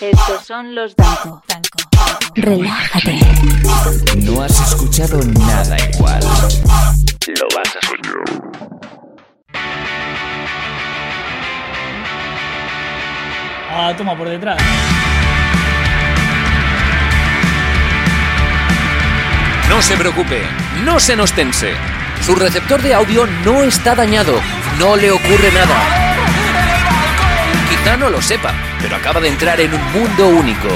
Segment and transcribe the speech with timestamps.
[0.00, 1.42] Estos son los Danco.
[1.46, 1.78] Danco.
[2.34, 3.18] Relájate.
[4.16, 6.20] No has escuchado nada igual.
[6.20, 8.52] Lo vas a soñar.
[13.70, 14.60] Ah, toma por detrás.
[19.68, 20.42] No se preocupe,
[20.84, 21.72] no se nos tense.
[22.20, 24.34] Su receptor de audio no está dañado,
[24.78, 26.11] no le ocurre nada.
[27.98, 30.68] No lo sepa, pero acaba de entrar en un mundo único.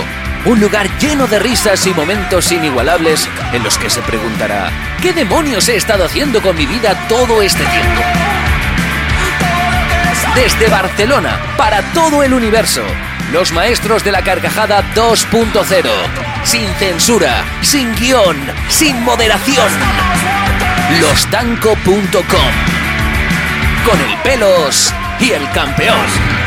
[0.45, 4.70] Un lugar lleno de risas y momentos inigualables en los que se preguntará,
[5.02, 8.02] ¿qué demonios he estado haciendo con mi vida todo este tiempo?
[10.37, 12.84] Desde Barcelona, para todo el universo,
[13.32, 15.88] los maestros de la carcajada 2.0.
[16.45, 18.37] Sin censura, sin guion,
[18.68, 19.68] sin moderación.
[21.01, 22.12] Losdanco.com.
[23.84, 26.45] Con el pelos y el campeón.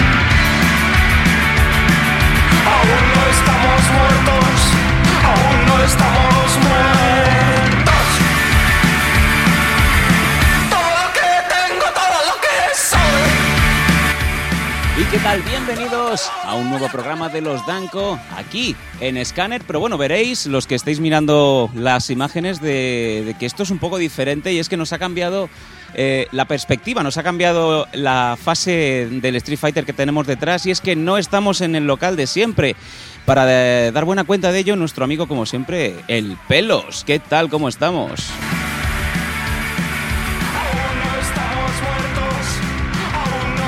[15.12, 15.42] Qué tal?
[15.42, 19.64] Bienvenidos a un nuevo programa de los Danco aquí en Scanner.
[19.66, 23.80] Pero bueno, veréis los que estáis mirando las imágenes de, de que esto es un
[23.80, 25.50] poco diferente y es que nos ha cambiado
[25.96, 30.72] eh, la perspectiva, nos ha cambiado la fase del Street Fighter que tenemos detrás y
[30.72, 32.76] es que no estamos en el local de siempre.
[33.30, 37.04] Para dar buena cuenta de ello, nuestro amigo, como siempre, el Pelos.
[37.06, 37.48] ¿Qué tal?
[37.48, 38.28] ¿Cómo estamos?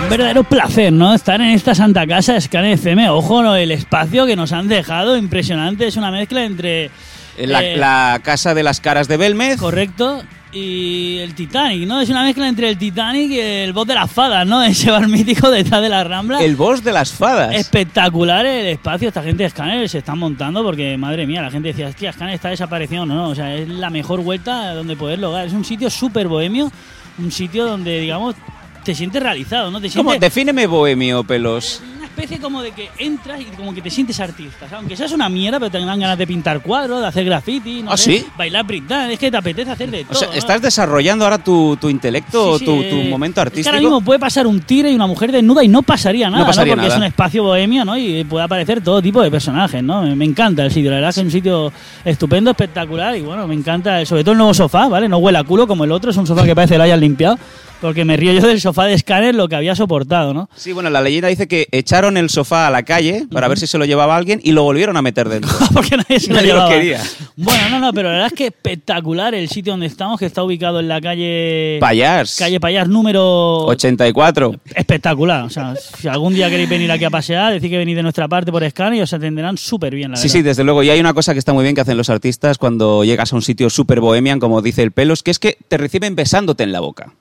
[0.01, 1.13] Un verdadero placer, ¿no?
[1.13, 3.11] Estar en esta santa casa de Scan FM.
[3.11, 3.55] Ojo, ¿no?
[3.55, 5.85] el espacio que nos han dejado, impresionante.
[5.85, 6.89] Es una mezcla entre.
[7.37, 9.59] La, eh, la casa de las caras de Belmez.
[9.59, 10.23] Correcto.
[10.53, 12.01] Y el Titanic, ¿no?
[12.01, 14.61] Es una mezcla entre el Titanic y el voz de las fadas, ¿no?
[14.63, 16.43] Ese bar mítico detrás de la Rambla.
[16.43, 17.55] El boss de las fadas.
[17.55, 21.69] Espectacular el espacio, esta gente de Scanner se están montando porque, madre mía, la gente
[21.69, 25.19] decía, hostia, Scanner está desapareciendo, no, no, o sea, es la mejor vuelta donde poder
[25.19, 25.47] lograr.
[25.47, 26.69] Es un sitio súper bohemio,
[27.17, 28.35] un sitio donde, digamos,
[28.83, 29.79] te sientes realizado, ¿no?
[29.79, 30.11] Te ¿Cómo?
[30.11, 31.81] sientes Defíneme bohemio, pelos.
[32.11, 35.59] Especie como de que entras y como que te sientes artista, aunque seas una mierda,
[35.59, 38.25] pero te dan ganas de pintar cuadros, de hacer graffiti, no ¿Ah, sé, sí?
[38.37, 40.19] bailar breakdance, es que te apetece hacer de O todo.
[40.19, 40.33] sea, ¿no?
[40.33, 43.69] estás desarrollando ahora tu, tu intelecto, Sí, sí, tu, eh, tu momento es que artístico.
[43.69, 46.47] ahora mismo puede pasar un tigre y una mujer desnuda y no pasaría nada, No
[46.47, 46.93] pasaría Porque nada.
[46.95, 47.97] es un espacio bohemio, ¿no?
[47.97, 50.03] Y puede aparecer todo tipo de personajes, ¿no?
[50.03, 51.71] Me, me encanta el sitio, la verdad es que es un sitio
[52.05, 55.07] estupendo, espectacular y bueno, me encanta, sobre todo el nuevo sofá, ¿vale?
[55.09, 56.99] No huele a culo como el otro, es un sofá que parece que lo hayan
[56.99, 57.37] limpiado,
[57.81, 60.49] porque me río yo del sofá de escáner lo que había soportado, ¿no?
[60.55, 63.67] Sí, bueno, la leyenda dice que echaron el sofá a la calle para ver si
[63.67, 65.51] se lo llevaba alguien y lo volvieron a meter dentro.
[65.73, 66.69] porque nadie se lo Nadie lo llevaba.
[66.73, 67.01] quería.
[67.35, 70.43] Bueno, no, no, pero la verdad es que espectacular el sitio donde estamos, que está
[70.43, 71.77] ubicado en la calle...
[71.81, 72.37] Payars.
[72.37, 74.55] Calle Payas número 84.
[74.75, 75.43] espectacular.
[75.43, 78.27] O sea, si algún día queréis venir aquí a pasear, decir que venís de nuestra
[78.27, 80.51] parte por Scan y os atenderán súper bien, la Sí, sí, verdad.
[80.51, 80.83] desde luego.
[80.83, 83.35] Y hay una cosa que está muy bien que hacen los artistas cuando llegas a
[83.35, 86.71] un sitio super bohemian, como dice el pelos, que es que te reciben besándote en
[86.71, 87.13] la boca.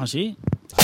[0.00, 0.36] ¿Ah, sí?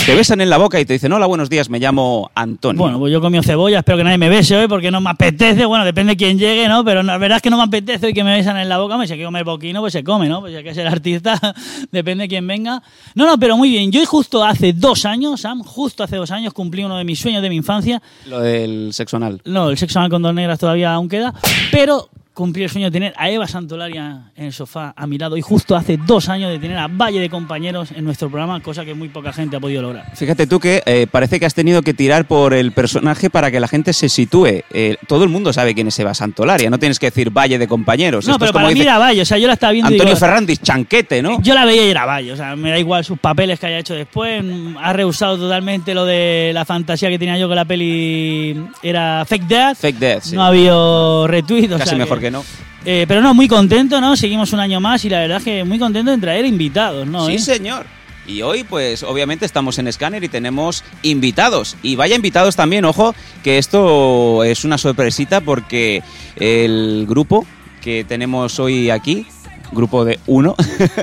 [0.07, 2.83] Te besan en la boca y te dicen, hola, buenos días, me llamo Antonio.
[2.83, 5.67] Bueno, pues yo comí cebolla, espero que nadie me bese hoy porque no me apetece.
[5.67, 6.85] Bueno, depende de quién llegue, ¿no?
[6.85, 8.97] Pero la verdad es que no me apetece hoy que me besan en la boca.
[8.97, 10.41] Me si hay que comer boquino, pues se come, ¿no?
[10.41, 11.39] Pues si hay que ser artista,
[11.93, 12.83] depende de quién venga.
[13.15, 13.93] No, no, pero muy bien.
[13.93, 17.41] Yo justo hace dos años, Sam, justo hace dos años cumplí uno de mis sueños
[17.41, 18.03] de mi infancia.
[18.27, 19.43] Lo del sexo anal.
[19.45, 21.33] No, el sexo anal con dos negras todavía aún queda,
[21.71, 25.37] pero cumplí el sueño de tener a Eva Santolaria en el sofá a mi lado
[25.37, 28.85] y justo hace dos años de tener a Valle de compañeros en nuestro programa, cosa
[28.85, 30.15] que muy poca gente ha podido lograr.
[30.17, 33.61] Fíjate tú que eh, parece que has tenido que tirar por el personaje para que
[33.61, 34.65] la gente se sitúe.
[34.73, 37.69] Eh, todo el mundo sabe quién es Eva Santolaria, no tienes que decir Valle de
[37.69, 38.27] compañeros.
[38.27, 39.95] No, Esto pero como para mí era Valle, o sea, yo la estaba viendo y
[39.95, 41.41] Antonio digo, Ferrandis, chanquete, ¿no?
[41.41, 43.79] Yo la veía y era Valle, o sea, me da igual sus papeles que haya
[43.79, 44.45] hecho después.
[44.81, 49.47] Ha rehusado totalmente lo de la fantasía que tenía yo que la peli era Fake
[49.47, 49.77] Death.
[49.77, 50.35] Fake Death, sí.
[50.35, 52.45] No ha habido retweet, o Casi sea mejor que no.
[52.85, 54.17] Eh, pero no, muy contento, ¿no?
[54.17, 57.27] Seguimos un año más y la verdad es que muy contento en traer invitados, ¿no?
[57.27, 57.39] Sí, ¿Eh?
[57.39, 57.87] señor.
[58.27, 61.77] Y hoy, pues, obviamente estamos en Scanner y tenemos invitados.
[61.83, 66.03] Y vaya invitados también, ojo, que esto es una sorpresita porque
[66.37, 67.47] el grupo
[67.83, 69.27] que tenemos hoy aquí,
[69.73, 70.55] grupo de uno,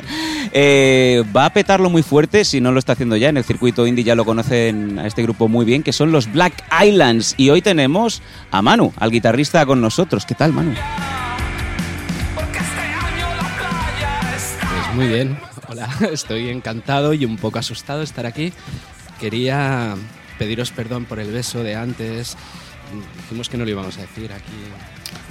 [0.52, 3.88] eh, va a petarlo muy fuerte, si no lo está haciendo ya, en el circuito
[3.88, 7.36] indie ya lo conocen a este grupo muy bien, que son los Black Islands.
[7.38, 8.22] Y hoy tenemos
[8.52, 10.26] a Manu, al guitarrista con nosotros.
[10.26, 10.74] ¿Qué tal, Manu?
[12.36, 12.48] Pues
[14.96, 15.38] muy bien,
[15.68, 18.54] hola, estoy encantado y un poco asustado de estar aquí.
[19.20, 19.96] Quería
[20.38, 22.38] pediros perdón por el beso de antes.
[23.24, 24.52] Dijimos que no lo íbamos a decir aquí.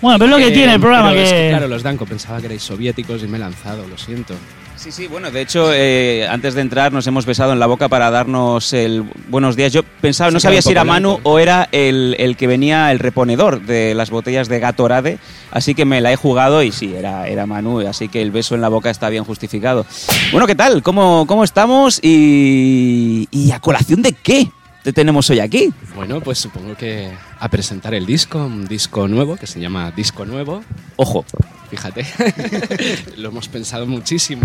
[0.01, 1.23] Bueno, pero es lo que Eh, tiene el programa que...
[1.23, 4.35] es que, Claro, los Danco pensaba que erais soviéticos y me he lanzado, lo siento.
[4.77, 7.91] Sí, sí, bueno, de hecho, eh, antes de entrar nos hemos besado en la boca
[7.91, 9.75] para darnos el buenos días.
[9.75, 11.29] Yo pensaba, no sabía si era Manu lento.
[11.29, 15.19] o era el, el que venía el reponedor de las botellas de Gatorade,
[15.51, 18.55] así que me la he jugado y sí, era, era Manu, así que el beso
[18.55, 19.85] en la boca está bien justificado.
[20.33, 20.83] Bueno, ¿qué tal?
[20.83, 22.01] ¿Cómo, cómo estamos?
[22.03, 24.51] Y, ¿Y a colación de qué
[24.82, 25.73] te tenemos hoy aquí?
[25.94, 30.25] Bueno, pues supongo que a presentar el disco, un disco nuevo que se llama Disco
[30.25, 30.62] Nuevo.
[30.97, 31.25] Ojo,
[31.71, 32.05] Fíjate,
[33.17, 34.43] lo hemos pensado muchísimo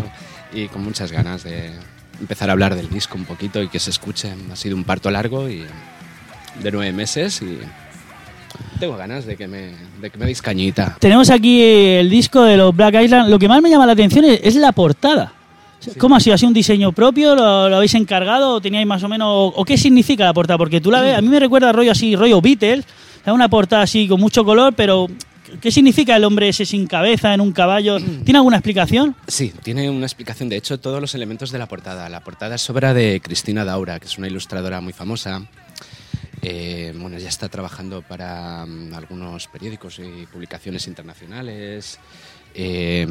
[0.53, 1.71] y con muchas ganas de
[2.19, 4.31] empezar a hablar del disco un poquito y que se escuche.
[4.51, 5.65] Ha sido un parto largo y
[6.61, 7.57] de nueve meses y
[8.79, 10.97] tengo ganas de que me, de que me deis cañita.
[10.99, 13.27] Tenemos aquí el disco de los Black Island.
[13.27, 15.33] Lo que más me llama la atención es, es la portada.
[15.97, 16.35] ¿Cómo ha sido?
[16.35, 17.35] ¿Ha sido un diseño propio?
[17.35, 18.55] ¿Lo, lo habéis encargado?
[18.55, 19.27] ¿O teníais más o menos.?
[19.27, 20.57] O, o qué significa la portada?
[20.57, 22.85] Porque tú la ves, a mí me recuerda rollo así, rollo Beatles.
[23.25, 25.07] Es una portada así con mucho color, pero
[25.59, 27.97] ¿qué significa el hombre ese sin cabeza en un caballo?
[27.99, 29.15] ¿Tiene alguna explicación?
[29.27, 30.47] Sí, tiene una explicación.
[30.49, 32.07] De hecho, todos los elementos de la portada.
[32.09, 35.41] La portada es obra de Cristina Daura, que es una ilustradora muy famosa.
[36.41, 41.99] Eh, bueno, ya está trabajando para mm, algunos periódicos y publicaciones internacionales.
[42.53, 43.07] Eh,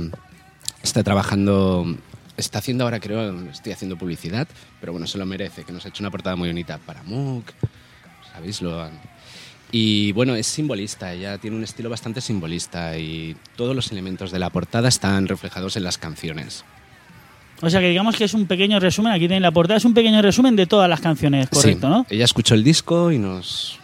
[0.80, 1.96] está trabajando,
[2.36, 4.48] está haciendo ahora, creo, estoy haciendo publicidad,
[4.80, 7.44] pero bueno, se lo merece, que nos ha hecho una portada muy bonita para MOOC,
[8.32, 8.60] ¿sabéis?
[8.62, 8.88] Lo,
[9.76, 14.38] y bueno, es simbolista, ella tiene un estilo bastante simbolista y todos los elementos de
[14.38, 16.64] la portada están reflejados en las canciones.
[17.60, 19.94] O sea que digamos que es un pequeño resumen, aquí tenéis la portada, es un
[19.94, 22.06] pequeño resumen de todas las canciones, correcto, Sí, ¿no?
[22.10, 23.78] Ella escuchó el disco y nos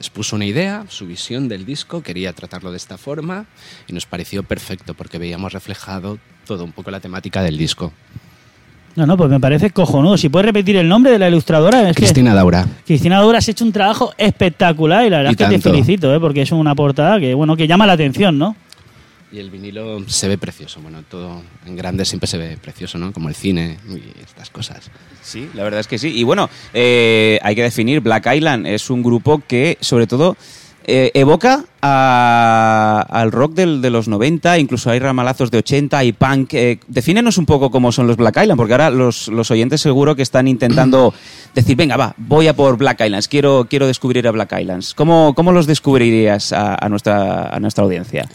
[0.00, 3.44] expuso una idea, su visión del disco, quería tratarlo de esta forma
[3.86, 7.92] y nos pareció perfecto porque veíamos reflejado todo un poco la temática del disco.
[8.96, 10.16] No, no, pues me parece cojonudo.
[10.16, 12.66] Si puedes repetir el nombre de la ilustradora, es que- Cristina Daura.
[12.84, 15.70] Cristina Dura has hecho un trabajo espectacular y la verdad Y es que te tanto.
[15.70, 16.18] felicito, ¿eh?
[16.18, 18.56] porque es una portada que bueno que llama la atención, ¿no?
[19.32, 23.12] Y el vinilo se ve precioso, bueno, todo en grande siempre se ve precioso, ¿no?
[23.12, 24.90] Como el cine y estas cosas.
[25.22, 26.08] Sí, la verdad es que sí.
[26.08, 30.36] Y bueno, eh, hay que definir, Black Island es un grupo que sobre todo
[30.84, 36.12] eh, evoca a- al rock del- de los 90, incluso hay ramalazos de 80 y
[36.12, 36.54] punk.
[36.54, 40.16] Eh, defínenos un poco cómo son los Black Island, porque ahora los, los oyentes seguro
[40.16, 41.14] que están intentando
[41.54, 44.94] decir, venga, va, voy a por Black Islands, quiero, quiero descubrir a Black Islands.
[44.94, 48.28] ¿Cómo, cómo los descubrirías a, a nuestra, a nuestra audiencia?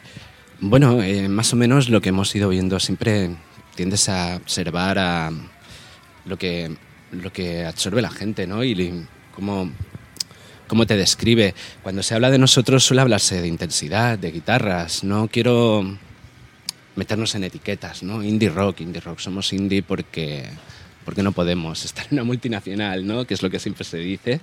[0.62, 3.32] Bueno, eh, más o menos lo que hemos ido viendo siempre
[3.76, 5.30] tiendes a observar a
[6.24, 6.74] lo que,
[7.12, 8.64] lo que absorbe la gente, ¿no?
[8.64, 9.70] Y cómo,
[10.68, 11.54] cómo te describe.
[11.84, 15.04] Cuando se habla de nosotros suele hablarse de intensidad, de guitarras.
[15.04, 15.98] No quiero
[16.96, 18.24] meternos en etiquetas, ¿no?
[18.24, 19.20] Indie rock, indie rock.
[19.20, 20.46] Somos indie porque,
[21.04, 23.26] porque no podemos estar en una multinacional, ¿no?
[23.28, 24.40] Que es lo que siempre se dice.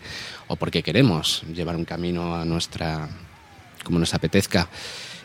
[0.46, 3.08] O porque queremos llevar un camino a nuestra...
[3.82, 4.68] como nos apetezca.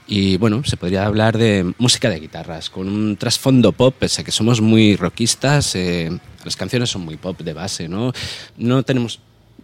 [0.08, 4.24] Y bueno, se podría hablar de música de guitarras, con un trasfondo pop, pese a
[4.24, 8.14] que somos muy rockistas, eh, las canciones son muy pop de base, ¿no?
[8.56, 9.20] No tenemos...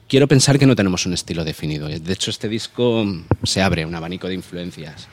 [0.10, 1.88] Quiero pensar que no tenemos un estilo definido.
[1.88, 3.06] De hecho, este disco
[3.44, 5.07] se abre un abanico de influencias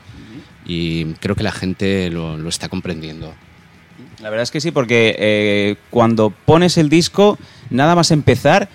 [0.67, 3.33] y creo que la gente lo, lo está comprendiendo.
[4.21, 7.39] La verdad es que sí, porque eh, cuando pones el disco,
[7.71, 8.69] nada más empezar,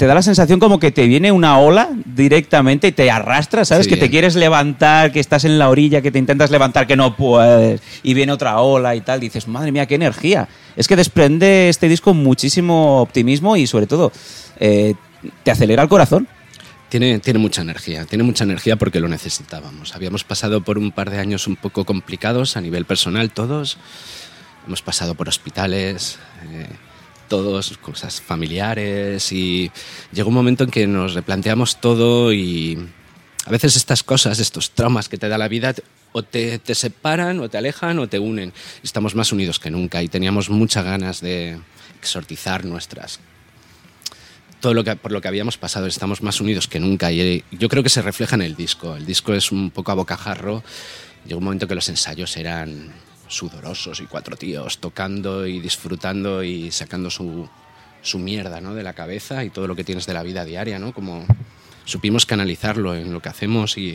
[0.00, 3.84] te da la sensación como que te viene una ola directamente y te arrastra, ¿sabes?
[3.84, 3.90] Sí.
[3.90, 7.14] Que te quieres levantar, que estás en la orilla, que te intentas levantar, que no
[7.16, 9.20] puedes, y viene otra ola y tal.
[9.20, 10.48] Dices, madre mía, qué energía.
[10.74, 14.10] Es que desprende este disco muchísimo optimismo y sobre todo
[14.58, 14.94] eh,
[15.42, 16.26] te acelera el corazón.
[16.88, 19.94] Tiene, tiene mucha energía, tiene mucha energía porque lo necesitábamos.
[19.94, 23.76] Habíamos pasado por un par de años un poco complicados a nivel personal todos.
[24.66, 26.18] Hemos pasado por hospitales,
[26.50, 26.68] eh,
[27.30, 29.70] todos, cosas familiares y
[30.12, 32.76] llegó un momento en que nos replanteamos todo y
[33.46, 35.74] a veces estas cosas, estos traumas que te da la vida,
[36.12, 38.52] o te, te separan o te alejan o te unen.
[38.82, 41.58] Estamos más unidos que nunca y teníamos muchas ganas de
[42.00, 43.20] exortizar nuestras
[44.60, 47.44] todo lo que, por lo que habíamos pasado, estamos más unidos que nunca y eh,
[47.50, 48.94] yo creo que se refleja en el disco.
[48.94, 50.62] El disco es un poco a bocajarro.
[51.24, 52.92] Llegó un momento que los ensayos eran
[53.30, 57.48] sudorosos y cuatro tíos tocando y disfrutando y sacando su,
[58.02, 58.74] su mierda ¿no?
[58.74, 60.92] de la cabeza y todo lo que tienes de la vida diaria, ¿no?
[60.92, 61.26] Como
[61.84, 63.90] supimos canalizarlo en lo que hacemos y,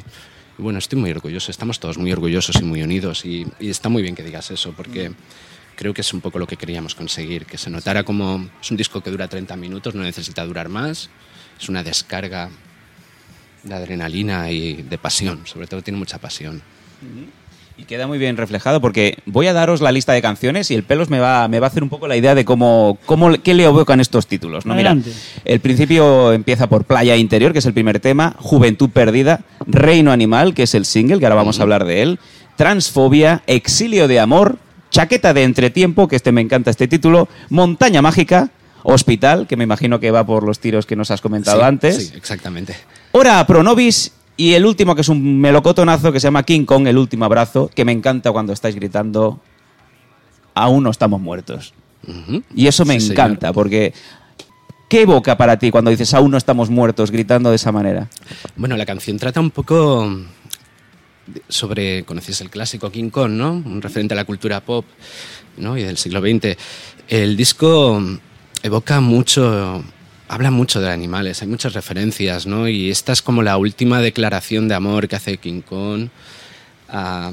[0.57, 3.89] y bueno, estoy muy orgulloso, estamos todos muy orgullosos y muy unidos y, y está
[3.89, 5.11] muy bien que digas eso porque
[5.75, 8.77] creo que es un poco lo que queríamos conseguir, que se notara como es un
[8.77, 11.09] disco que dura 30 minutos, no necesita durar más,
[11.59, 12.49] es una descarga
[13.63, 16.61] de adrenalina y de pasión, sobre todo tiene mucha pasión.
[17.77, 20.83] Y queda muy bien reflejado porque voy a daros la lista de canciones y el
[20.83, 23.53] pelos me va, me va a hacer un poco la idea de cómo, cómo qué
[23.53, 24.65] le evocan estos títulos.
[24.65, 24.75] ¿no?
[24.75, 24.95] Mira,
[25.43, 30.53] el principio empieza por Playa Interior, que es el primer tema, Juventud Perdida, Reino Animal,
[30.53, 32.19] que es el single, que ahora vamos a hablar de él,
[32.55, 34.57] Transfobia, Exilio de Amor,
[34.89, 38.51] Chaqueta de entretiempo, que este me encanta este título, Montaña Mágica,
[38.83, 42.07] Hospital, que me imagino que va por los tiros que nos has comentado Sí, antes.
[42.07, 42.75] Sí, exactamente.
[43.11, 46.87] Hora Pro Nobis y el último que es un melocotonazo que se llama King Kong,
[46.87, 49.39] el último abrazo, que me encanta cuando estáis gritando
[50.53, 51.73] aún no estamos muertos.
[52.53, 53.93] Y eso me Sí, encanta, porque
[54.87, 58.09] ¿qué evoca para ti cuando dices aún no estamos muertos gritando de esa manera?
[58.55, 60.07] Bueno, la canción trata un poco
[61.49, 63.53] sobre, conocéis el clásico King Kong, ¿no?
[63.53, 64.85] Un referente a la cultura pop,
[65.57, 65.77] ¿no?
[65.77, 66.55] Y del siglo XX.
[67.07, 68.01] El disco
[68.61, 69.83] evoca mucho,
[70.27, 72.67] habla mucho de animales, hay muchas referencias, ¿no?
[72.67, 76.09] Y esta es como la última declaración de amor que hace King Kong
[76.89, 77.31] a,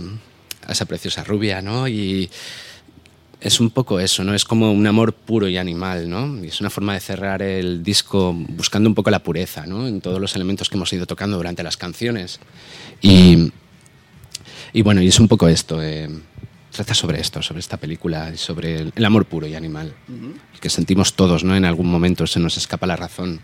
[0.69, 1.89] esa preciosa rubia, ¿no?
[1.89, 2.31] Y
[3.41, 4.35] es un poco eso, ¿no?
[4.35, 6.45] Es como un amor puro y animal, ¿no?
[6.45, 9.89] Y es una forma de cerrar el disco buscando un poco la pureza, ¿no?
[9.89, 12.39] En todos los elementos que hemos ido tocando durante las canciones.
[13.01, 13.53] Y,
[14.73, 15.83] y bueno, y es un poco esto.
[15.83, 16.09] eh,
[16.73, 19.95] trata sobre esto, sobre esta película y sobre el, el amor puro y animal.
[20.61, 21.55] Que sentimos todos, ¿no?
[21.55, 23.41] En algún momento se nos escapa la razón.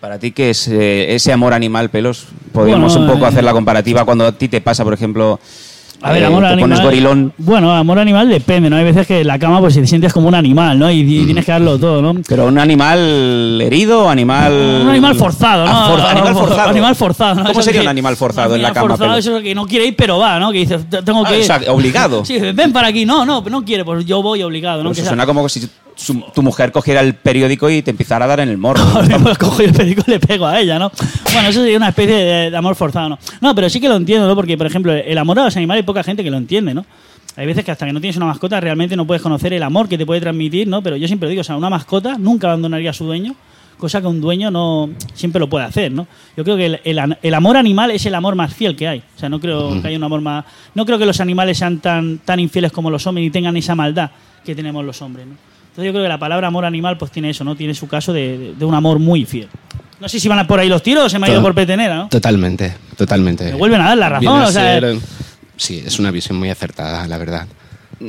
[0.00, 2.26] Para ti, ¿qué es eh, ese amor animal, pelos?
[2.52, 5.40] Podríamos Bueno, un poco eh, hacer la comparativa cuando a ti te pasa, por ejemplo,
[6.02, 6.60] A ver, eh, amor animal.
[6.70, 8.76] pones gorilón, Bueno, amor animal depende, ¿no?
[8.76, 10.90] Hay veces que en la cama pues si te sientes como un animal, ¿no?
[10.90, 12.20] Y, y tienes que darlo todo, ¿no?
[12.28, 14.52] pero un animal herido o animal...
[14.82, 15.72] Un animal forzado, ¿no?
[15.72, 16.68] Ah, for- animal forzado.
[16.70, 17.40] Animal forzado, ¿no?
[17.42, 19.26] ¿Cómo Eso sería que- un animal forzado en la animal cama, forzado, pelos?
[19.26, 20.50] eso que no quiere ir, pero va, ¿no?
[20.52, 21.44] Que dice, "Te- tengo Ah, que o ir.
[21.44, 22.24] sea, obligado.
[22.32, 23.04] Sí, ven para aquí.
[23.06, 24.90] No, no, no quiere, pues yo voy obligado, ¿no?
[24.90, 27.90] Pero Que eso sea- suena como si su- tu mujer cogiera el periódico y te
[27.90, 28.82] empezara a dar en el morro.
[29.08, 30.90] Ver, pues cojo el perico y le pego a ella, ¿no?
[31.32, 33.18] Bueno, eso sería una especie de, de amor forzado, ¿no?
[33.40, 34.34] No, pero sí que lo entiendo, ¿no?
[34.34, 36.84] Porque, por ejemplo, el amor a los animales hay poca gente que lo entiende, ¿no?
[37.36, 39.88] Hay veces que hasta que no tienes una mascota realmente no puedes conocer el amor
[39.88, 40.82] que te puede transmitir, ¿no?
[40.82, 43.34] Pero yo siempre digo, o sea, una mascota nunca abandonaría a su dueño,
[43.78, 46.06] cosa que un dueño no siempre lo puede hacer, ¿no?
[46.36, 48.98] Yo creo que el, el- el amor animal es el amor más fiel que hay.
[49.16, 50.44] O sea, no creo que haya un amor más...
[50.74, 53.74] No creo que los animales sean tan, tan infieles como los hombres y tengan esa
[53.74, 54.10] maldad
[54.44, 55.34] que tenemos los hombres, ¿no?
[55.72, 57.56] Entonces yo creo que la palabra amor animal pues tiene eso, ¿no?
[57.56, 59.48] Tiene su caso de, de- un amor muy fiel.
[60.00, 61.54] No sé si van a por ahí los tiros o se me ha ido por
[61.54, 62.08] petenera, ¿no?
[62.08, 63.44] Totalmente, totalmente.
[63.44, 64.98] Me vuelven a dar la razón, o sea, ser-
[65.56, 67.46] Sí, es una visión muy acertada, la verdad.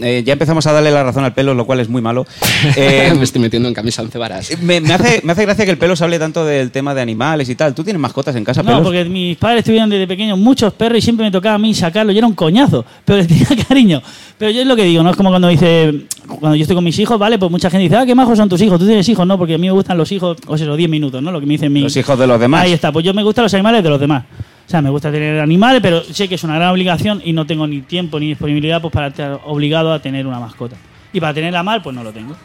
[0.01, 2.25] Eh, ya empezamos a darle la razón al pelo, lo cual es muy malo.
[2.75, 4.49] Eh, me estoy metiendo en camisa once varas.
[4.61, 7.01] me, me hace, me hace gracia que el pelo se hable tanto del tema de
[7.01, 7.75] animales y tal.
[7.75, 8.83] ¿Tú tienes mascotas en casa, No, pelos?
[8.83, 12.15] porque mis padres tuvieron desde pequeños muchos perros y siempre me tocaba a mí sacarlos.
[12.15, 14.01] Y era un coñazo, pero les tenía cariño.
[14.37, 16.05] Pero yo es lo que digo, no es como cuando dice,
[16.39, 17.37] cuando yo estoy con mis hijos, ¿vale?
[17.37, 18.79] Pues mucha gente dice, ah, qué majos son tus hijos.
[18.79, 19.37] Tú tienes hijos, ¿no?
[19.37, 21.31] Porque a mí me gustan los hijos, o sea, los 10 minutos, ¿no?
[21.31, 21.83] Lo que me dicen mis.
[21.83, 22.63] Los hijos de los demás.
[22.63, 24.23] Ahí está, pues yo me gustan los animales de los demás.
[24.65, 27.45] O sea, me gusta tener animales, pero sé que es una gran obligación y no
[27.45, 30.75] tengo ni tiempo ni disponibilidad pues para estar obligado a tener una mascota.
[31.11, 32.35] Y para tenerla mal, pues no lo tengo.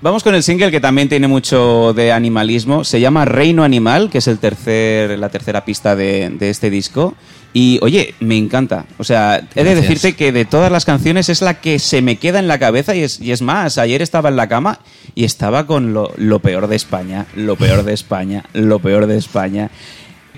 [0.00, 2.84] Vamos con el single que también tiene mucho de animalismo.
[2.84, 7.16] Se llama Reino Animal, que es el tercer, la tercera pista de, de este disco.
[7.52, 8.84] Y oye, me encanta.
[8.98, 9.80] O sea, he de Gracias.
[9.80, 12.94] decirte que de todas las canciones es la que se me queda en la cabeza
[12.94, 14.78] y es, y es más, ayer estaba en la cama
[15.16, 19.16] y estaba con lo, lo peor de España, lo peor de España, lo peor de
[19.16, 19.70] España.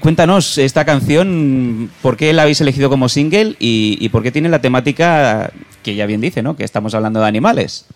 [0.00, 4.60] Cuéntanos esta canción, ¿por qué la habéis elegido como single y, por qué tiene la
[4.60, 5.52] temática
[5.82, 6.56] que ya bien dice, ¿no?
[6.56, 7.86] Que estamos hablando de animales.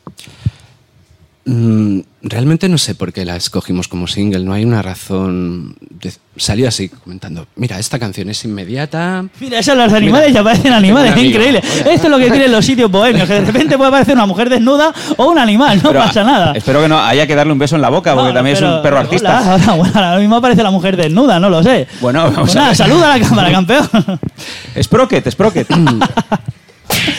[1.46, 5.76] Mm, realmente no sé por qué la escogimos como single, no hay una razón.
[6.00, 9.24] de- Salió así comentando, mira, esta canción es inmediata.
[9.40, 10.40] Mira, esas las animales Mira.
[10.40, 11.58] ya parecen animales, es increíble.
[11.58, 14.48] Esto es lo que tienen los sitios bohemios, que de repente puede aparecer una mujer
[14.48, 16.52] desnuda o un animal, no Pero, pasa nada.
[16.56, 18.62] Espero que no haya que darle un beso en la boca, porque No, también es
[18.62, 19.40] un perro artista.
[19.42, 21.86] Hola, hola, bueno, ahora mismo aparece la mujer desnuda, no lo sé.
[22.00, 22.76] Bueno, vamos Pues a nada, ver.
[22.78, 23.88] saluda a la cámara, campeón.
[24.82, 25.68] Sprocket, Sprocket.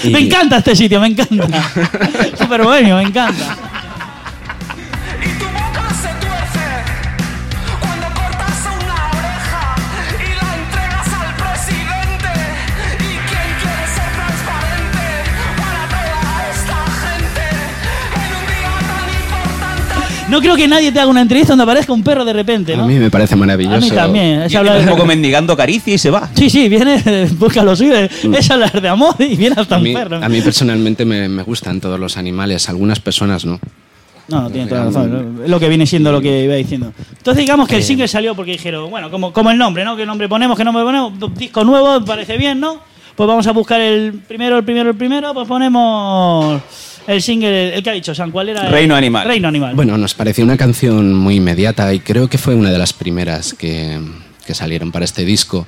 [0.03, 1.47] Y- Me encanta este sitio, me encanta.
[2.39, 3.57] Super bohemio, me encanta.
[20.35, 22.83] No creo que nadie te haga una entrevista donde aparezca un perro de repente, ¿no?
[22.83, 23.77] A mí me parece maravilloso.
[23.77, 24.41] A mí también.
[24.41, 26.29] Es hablar un poco mendigando caricia y se va.
[26.33, 27.01] Sí, sí, viene,
[27.39, 30.17] busca lo suyo, es hablar de amor y viene hasta A un perro.
[30.21, 33.61] a mí personalmente me, me gustan todos los animales, algunas personas no.
[34.27, 35.39] No, no, tiene toda la razón.
[35.45, 36.91] Es lo que viene siendo lo que iba diciendo.
[37.17, 39.95] Entonces digamos que el single salió porque dijeron, bueno, como, como el nombre, ¿no?
[39.95, 40.57] ¿Qué nombre ponemos?
[40.57, 41.13] ¿Qué nombre ponemos?
[41.37, 42.81] Disco nuevo, parece bien, ¿no?
[43.15, 46.61] Pues vamos a buscar el primero, el primero, el primero, pues ponemos
[47.07, 48.65] el single, el que ha dicho San, ¿cuál era?
[48.65, 49.27] El- Reino Animal.
[49.27, 49.75] Reino Animal.
[49.75, 53.53] Bueno, nos pareció una canción muy inmediata y creo que fue una de las primeras
[53.53, 53.99] que,
[54.45, 55.67] que salieron para este disco.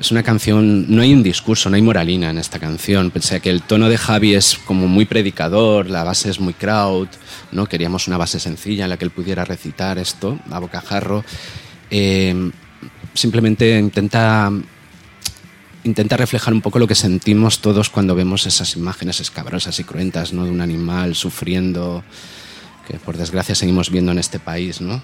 [0.00, 3.40] Es una canción, no hay un discurso, no hay moralina en esta canción, pese a
[3.40, 7.06] que el tono de Javi es como muy predicador, la base es muy crowd,
[7.52, 7.66] ¿no?
[7.66, 11.24] Queríamos una base sencilla en la que él pudiera recitar esto a bocajarro.
[11.90, 12.50] Eh,
[13.14, 14.50] simplemente intenta
[15.84, 20.32] intenta reflejar un poco lo que sentimos todos cuando vemos esas imágenes escabrosas y cruentas,
[20.32, 20.44] ¿no?
[20.44, 22.04] De un animal sufriendo,
[22.86, 25.02] que por desgracia seguimos viendo en este país, ¿no?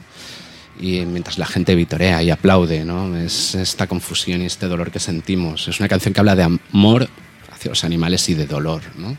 [0.80, 3.16] Y mientras la gente vitorea y aplaude, ¿no?
[3.16, 5.66] Es esta confusión y este dolor que sentimos.
[5.66, 7.08] Es una canción que habla de amor
[7.52, 9.16] hacia los animales y de dolor, ¿no?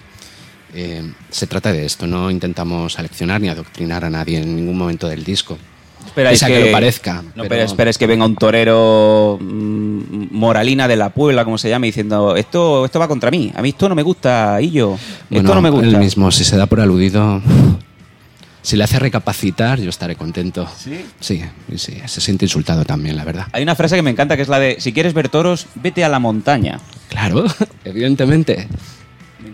[0.74, 5.08] Eh, se trata de esto, no intentamos aleccionar ni adoctrinar a nadie en ningún momento
[5.08, 5.58] del disco.
[6.06, 9.38] Espera, Pese a que lo parezca, No, pero- pero espera, es que venga un torero
[9.40, 13.52] mm, moralina de la Puebla, como se llama, diciendo esto, esto va contra mí.
[13.56, 14.98] A mí esto no me gusta, y yo.
[15.30, 15.88] Bueno, esto no me gusta.
[15.88, 17.42] Él mismo, si se da por aludido,
[18.62, 20.68] si le hace recapacitar, yo estaré contento.
[20.78, 21.06] ¿Sí?
[21.20, 21.42] Sí,
[21.76, 23.48] sí, se siente insultado también, la verdad.
[23.52, 26.04] Hay una frase que me encanta que es la de si quieres ver toros, vete
[26.04, 26.80] a la montaña.
[27.10, 27.46] Claro,
[27.86, 28.68] evidentemente.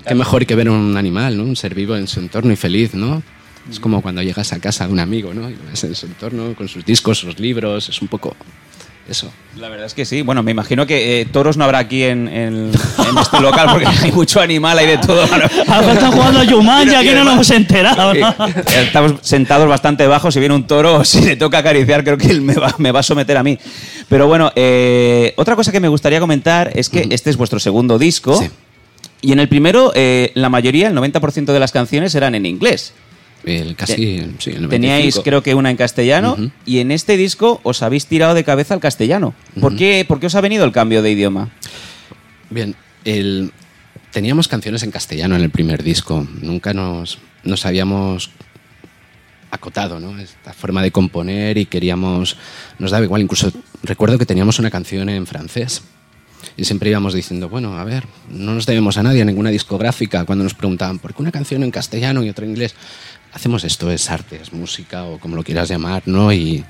[0.07, 1.43] Qué mejor que ver un animal, ¿no?
[1.43, 3.21] Un ser vivo en su entorno y feliz, ¿no?
[3.69, 5.50] Es como cuando llegas a casa de un amigo, ¿no?
[5.50, 8.36] Y lo ves en su entorno, con sus discos, sus libros, es un poco
[9.10, 9.31] eso.
[9.57, 10.22] La verdad es que sí.
[10.22, 13.88] Bueno, me imagino que eh, toros no habrá aquí en, en- en este local porque
[13.88, 15.24] hay mucho animal, hay de todo.
[15.24, 18.36] A lo mejor están jugando a Jumanji, aquí no nos hemos enterado, ¿no?
[18.79, 20.34] Estamos sentados bastante bajos.
[20.34, 23.00] Si viene un toro, si le toca acariciar, creo que él me va, me va
[23.00, 23.57] a someter a mí.
[24.10, 27.98] Pero bueno, eh, otra cosa que me gustaría comentar es que este es vuestro segundo
[27.98, 28.39] disco.
[28.39, 28.50] Sí.
[29.22, 32.93] Y en el primero, eh, la mayoría, el 90% de las canciones eran en inglés.
[33.45, 33.95] El casi,
[34.39, 34.69] sí, el 95.
[34.69, 36.35] Teníais, creo que una en castellano.
[36.65, 39.33] Y en este disco os habéis tirado de cabeza al castellano.
[39.61, 41.49] ¿Por, qué, ¿Por qué os ha venido el cambio de idioma?
[42.49, 43.51] Bien, el-
[44.11, 46.27] teníamos canciones en castellano en el primer disco.
[46.41, 48.31] Nunca nos, nos habíamos
[49.51, 50.17] acotado, ¿no?
[50.19, 52.37] Esta forma de componer y queríamos...
[52.79, 53.51] Nos daba igual, incluso
[53.83, 55.83] recuerdo que teníamos una canción en francés.
[56.57, 60.25] Y siempre íbamos diciendo, bueno, a ver, no nos debemos a nadie, a ninguna discográfica.
[60.25, 62.75] Cuando nos preguntaban, ¿por qué una canción en castellano y otra en inglés?
[63.36, 66.32] Hacemos esto, es arte, es música o como lo quieras llamar, ¿no?
[66.32, 66.63] Y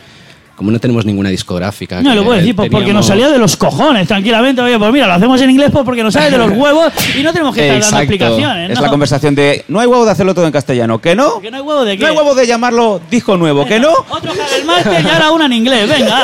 [0.55, 2.01] como no tenemos ninguna discográfica...
[2.01, 4.61] No, lo puedo decir, pues porque nos teníamos- salía de los cojones, tranquilamente.
[4.61, 7.21] Oye, pues mira, lo hacemos en inglés pues porque nos sale de los huevos y
[7.23, 8.03] no tenemos que estar dando Exacto.
[8.03, 8.69] explicaciones.
[8.71, 8.81] Es ¿no?
[8.81, 10.99] la conversación de no hay huevo de hacerlo todo en castellano.
[10.99, 11.39] ¿Que no?
[11.41, 12.03] Que no hay huevo de qué.
[12.03, 13.65] No hay huevo de llamarlo disco nuevo.
[13.65, 13.91] ¿Que no?
[14.09, 16.23] Otro Hagelmaster y ahora una en inglés, venga.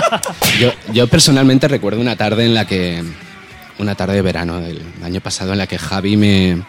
[0.60, 3.04] Yo, yo personalmente recuerdo una tarde en la que,
[3.78, 6.62] una tarde de verano del año pasado en la que Javi me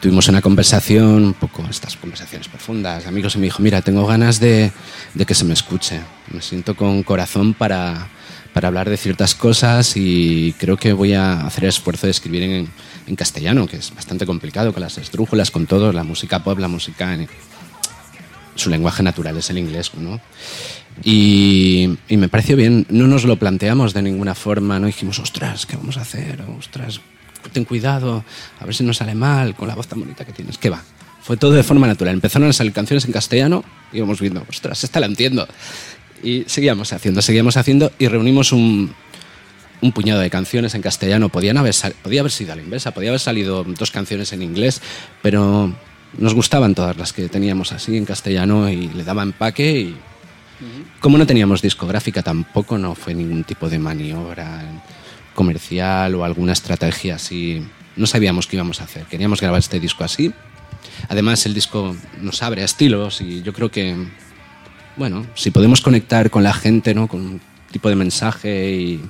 [0.00, 4.40] tuvimos una conversación, un poco estas conversaciones profundas, amigos, y me dijo, mira, tengo ganas
[4.40, 4.72] de,
[5.14, 6.00] de que se me escuche.
[6.32, 8.08] Me siento con corazón para,
[8.54, 12.42] para hablar de ciertas cosas y creo que voy a hacer el esfuerzo de escribir
[12.42, 12.68] en,
[13.06, 16.68] en castellano, que es bastante complicado, con las esdrújulas, con todo, la música pop, la
[16.68, 17.28] música en,
[18.54, 20.20] su lenguaje natural es el inglés, ¿no?
[21.02, 25.64] Y, y me pareció bien, no nos lo planteamos de ninguna forma, no dijimos, ostras,
[25.64, 26.42] ¿qué vamos a hacer?
[26.58, 27.00] Ostras,
[27.52, 28.24] ten cuidado,
[28.58, 30.58] a ver si nos sale mal con la voz tan bonita que tienes.
[30.58, 30.82] ¿Qué va?
[31.22, 32.14] Fue todo de forma natural.
[32.14, 35.46] Empezaron a salir canciones en castellano y íbamos viendo, ostras, esta la entiendo.
[36.22, 38.94] Y seguíamos haciendo, seguíamos haciendo y reunimos un,
[39.80, 41.28] un puñado de canciones en castellano.
[41.28, 44.80] Podían haber podía haber sido a la inversa, podía haber salido dos canciones en inglés,
[45.22, 45.74] pero
[46.18, 49.96] nos gustaban todas las que teníamos así en castellano y le daba empaque y
[51.00, 54.62] como no teníamos discográfica tampoco no fue ningún tipo de maniobra
[55.34, 57.62] comercial o alguna estrategia así.
[57.96, 59.04] No sabíamos qué íbamos a hacer.
[59.04, 60.32] Queríamos grabar este disco así.
[61.08, 63.96] Además el disco nos abre a estilos y yo creo que
[64.96, 67.08] bueno, si podemos conectar con la gente, ¿no?
[67.08, 67.40] Con un
[67.70, 69.00] tipo de mensaje y,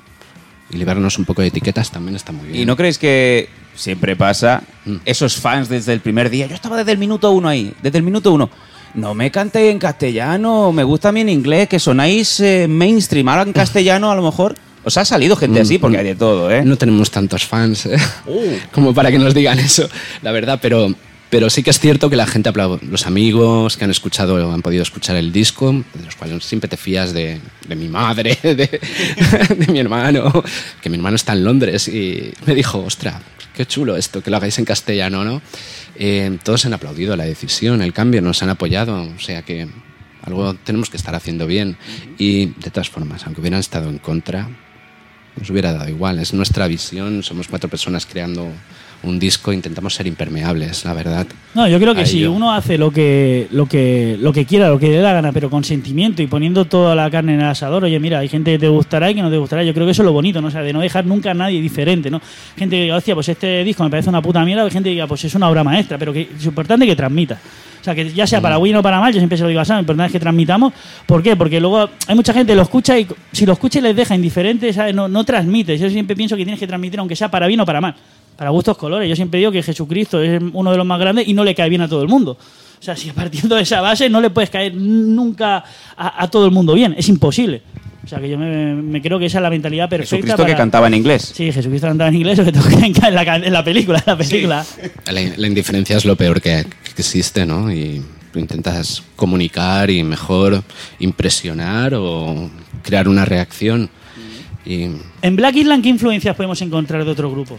[0.71, 2.63] y liberarnos un poco de etiquetas también está muy bien.
[2.63, 4.97] ¿Y no creéis que siempre pasa Mm.
[5.05, 6.47] esos fans desde el primer día?
[6.47, 8.51] Yo estaba desde el minuto uno ahí, desde el minuto uno.
[8.95, 13.29] No me cantéis en castellano, me gusta a mí en inglés, que sonáis eh, mainstream.
[13.29, 14.55] Ahora en castellano a lo mejor
[14.85, 16.65] os ha salido gente así, porque hay de todo, ¿eh?
[16.65, 17.97] No tenemos tantos fans ¿eh?
[18.73, 19.89] como para que nos digan eso,
[20.23, 20.95] la verdad, pero,
[21.29, 22.81] pero sí que es cierto que la gente aplaude.
[22.89, 26.77] Los amigos que han escuchado han podido escuchar el disco, de los cuales siempre te
[26.77, 30.45] fías de, de mi madre, de, de mi hermano,
[30.81, 33.21] que mi hermano está en Londres y me dijo, ostra,
[33.55, 35.43] qué chulo esto, que lo hagáis en castellano, ¿no?
[35.97, 39.69] Eh, todos han aplaudido la decisión, el cambio, nos han apoyado, o sea que
[40.23, 41.77] algo tenemos que estar haciendo bien.
[42.19, 44.49] Y de todas formas, aunque hubieran estado en contra,
[45.41, 46.19] nos hubiera dado igual.
[46.19, 48.53] Es nuestra visión, somos cuatro personas creando
[49.03, 51.27] un disco, intentamos ser impermeables, la verdad.
[51.55, 54.79] No, yo creo que si uno hace lo que, lo que lo que quiera, lo
[54.79, 57.47] que le da la gana, pero con sentimiento y poniendo toda la carne en el
[57.47, 59.65] asador, oye, mira, hay gente que te gustará y que no te gustará.
[59.65, 60.49] Yo creo que eso es lo bonito, ¿no?
[60.49, 62.21] O sea, de no dejar nunca a nadie diferente, ¿no?
[62.57, 64.95] Gente que diga, hostia, pues este disco me parece una puta mierda, hay gente que
[64.95, 67.39] diga, pues es una obra maestra, pero que es importante que transmita.
[67.81, 69.61] O sea, que ya sea para bien o para mal, yo siempre se lo digo
[69.61, 70.75] a Sam, lo importante es que transmitamos.
[71.07, 71.35] ¿Por qué?
[71.35, 74.15] Porque luego hay mucha gente que lo escucha y si lo escucha y les deja
[74.15, 74.95] indiferente, ¿sabes?
[74.95, 75.79] No, no transmite.
[75.79, 77.95] Yo siempre pienso que tienes que transmitir, aunque sea para bien o para mal.
[78.37, 79.09] Para gustos colores.
[79.09, 81.69] Yo siempre digo que Jesucristo es uno de los más grandes y no le cae
[81.69, 82.33] bien a todo el mundo.
[82.79, 85.63] O sea, si partiendo de esa base no le puedes caer nunca
[85.97, 87.63] a, a todo el mundo bien, es imposible.
[88.03, 90.17] O sea, que yo me, me creo que esa es la mentalidad perfecta.
[90.17, 91.33] Jesucristo para- que cantaba en inglés.
[91.35, 94.17] Sí, Jesucristo cantaba en inglés, o que toca en, la, en la película, en la
[94.17, 94.67] película.
[95.05, 97.71] La, la indiferencia es lo peor que, que existe, ¿no?
[97.71, 100.63] Y tú intentas comunicar y mejor
[100.99, 102.49] impresionar o
[102.83, 103.91] crear una reacción.
[104.65, 104.87] Y
[105.23, 107.59] En Black Island, ¿qué influencias podemos encontrar de otros grupos?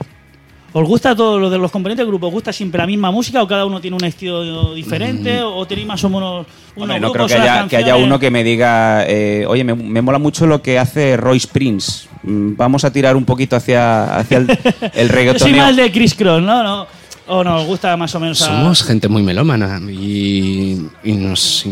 [0.73, 2.27] ¿Os gusta todo lo de los componentes del grupo?
[2.27, 5.41] ¿Os gusta siempre la misma música o cada uno tiene un estilo diferente?
[5.41, 8.05] ¿O tenéis más o menos unos Hombre, no creo que haya, que haya canciones?
[8.05, 12.07] uno que me diga, eh, oye, me, me mola mucho lo que hace Royce Prince.
[12.23, 15.57] Mm, Vamos a tirar un poquito hacia, hacia el, el Yo soy reggaetoneo.
[15.57, 16.63] más de Chris Cross, ¿no?
[16.63, 16.87] no
[17.27, 21.65] ¿O nos gusta más o menos a- somos gente muy melómana y, y nos...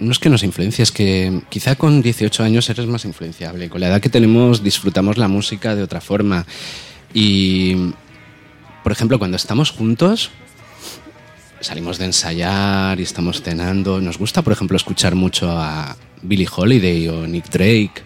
[0.00, 3.68] No es que nos influencie, es que quizá con 18 años eres más influenciable.
[3.68, 6.46] Con la edad que tenemos disfrutamos la música de otra forma.
[7.12, 7.92] Y,
[8.82, 10.30] por ejemplo, cuando estamos juntos,
[11.60, 14.00] salimos de ensayar y estamos cenando.
[14.00, 18.02] Nos gusta, por ejemplo, escuchar mucho a Billie Holiday o Nick Drake,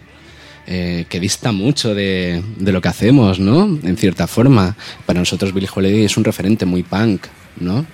[0.66, 3.78] eh, que dista mucho de, de lo que hacemos, ¿no?
[3.82, 4.76] En cierta forma.
[5.06, 7.26] Para nosotros Billie Holiday es un referente muy punk,
[7.60, 7.86] ¿no?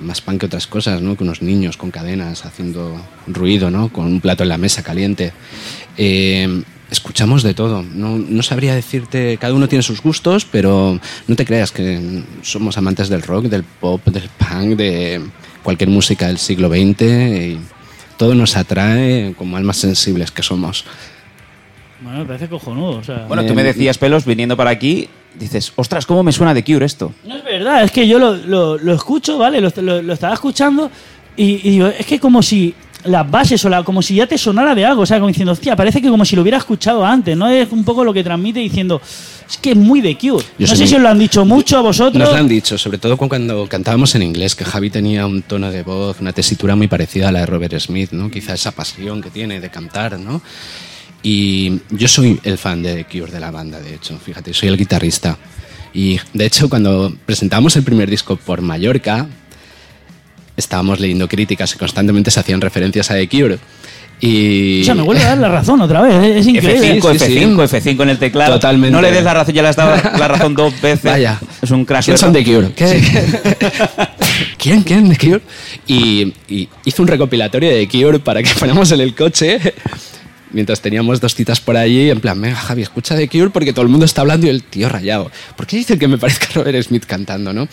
[0.00, 1.16] Más punk que otras cosas, ¿no?
[1.16, 3.90] Que unos niños con cadenas haciendo ruido, ¿no?
[3.90, 5.32] Con un plato en la mesa caliente.
[5.96, 7.82] Eh, escuchamos de todo.
[7.82, 12.78] No, no sabría decirte, cada uno tiene sus gustos, pero no te creas que somos
[12.78, 15.20] amantes del rock, del pop, del punk, de
[15.62, 17.02] cualquier música del siglo XX.
[17.02, 17.58] Y
[18.16, 20.84] todo nos atrae como almas sensibles que somos.
[22.00, 22.98] Bueno, me parece cojonudo.
[22.98, 26.52] O sea, Bueno, tú me decías, Pelos, viniendo para aquí, dices, ostras, ¿cómo me suena
[26.54, 27.12] de Cure esto?
[27.24, 29.60] No es verdad, es que yo lo, lo- lo escucho, ¿vale?
[29.60, 30.90] Lo, lo- lo estaba escuchando
[31.36, 32.74] y, y digo, es que como si
[33.04, 35.52] las bases o la, como si ya te sonara de algo, o sea, como diciendo,
[35.52, 37.48] hostia, parece que como si lo hubiera escuchado antes, ¿no?
[37.48, 39.00] Es un poco lo que transmite diciendo,
[39.48, 40.44] es que es muy de Cure.
[40.58, 42.18] Yo no sé muy- si os lo han dicho mucho a vosotros.
[42.18, 45.42] Nos lo han dicho, sobre todo cu- cuando cantábamos en inglés, que Javi tenía un
[45.42, 48.30] tono de voz, una tesitura muy parecida a la de Robert Smith, ¿no?
[48.30, 50.40] Quizá esa pasión que tiene de cantar, ¿no?
[51.22, 54.68] Y yo soy el fan de The Cure de la banda, de hecho, fíjate, soy
[54.68, 55.38] el guitarrista.
[55.94, 59.26] Y de hecho, cuando presentamos el primer disco por Mallorca,
[60.56, 63.58] estábamos leyendo críticas y constantemente se hacían referencias a The Cure.
[64.20, 64.82] Y...
[64.82, 67.00] O sea, me vuelve a dar la razón otra vez, es, es increíble.
[67.00, 68.54] F5, Sí, sí, F5, F5 en el teclado.
[68.54, 68.92] Totalmente.
[68.92, 71.04] No le des la razón, ya le has dado la razón dos veces.
[71.10, 71.38] Vaya.
[71.60, 72.06] Es un crash.
[72.06, 72.70] ¿Quién son The Cure?
[72.74, 73.02] ¿Qué?
[74.56, 74.82] ¿Quién?
[74.82, 75.08] ¿Quién?
[75.10, 75.40] ¿The Cure?
[75.86, 79.58] Y, y hizo un recopilatorio de The Cure para que fuéramos en el coche
[80.54, 82.08] mientras teníamos dos citas por allí.
[82.08, 84.62] En plan, venga, Javi, escucha The Cure porque todo el mundo está hablando y el
[84.62, 85.30] tío rayado.
[85.56, 87.68] ¿Por qué dicen que me parezca Robert Smith cantando, no?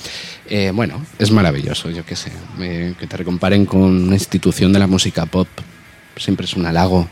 [0.50, 2.32] Eh, bueno, es maravilloso, yo qué sé.
[2.60, 5.48] que te recomparen con una institución de la música pop
[6.18, 7.08] siempre es un halago.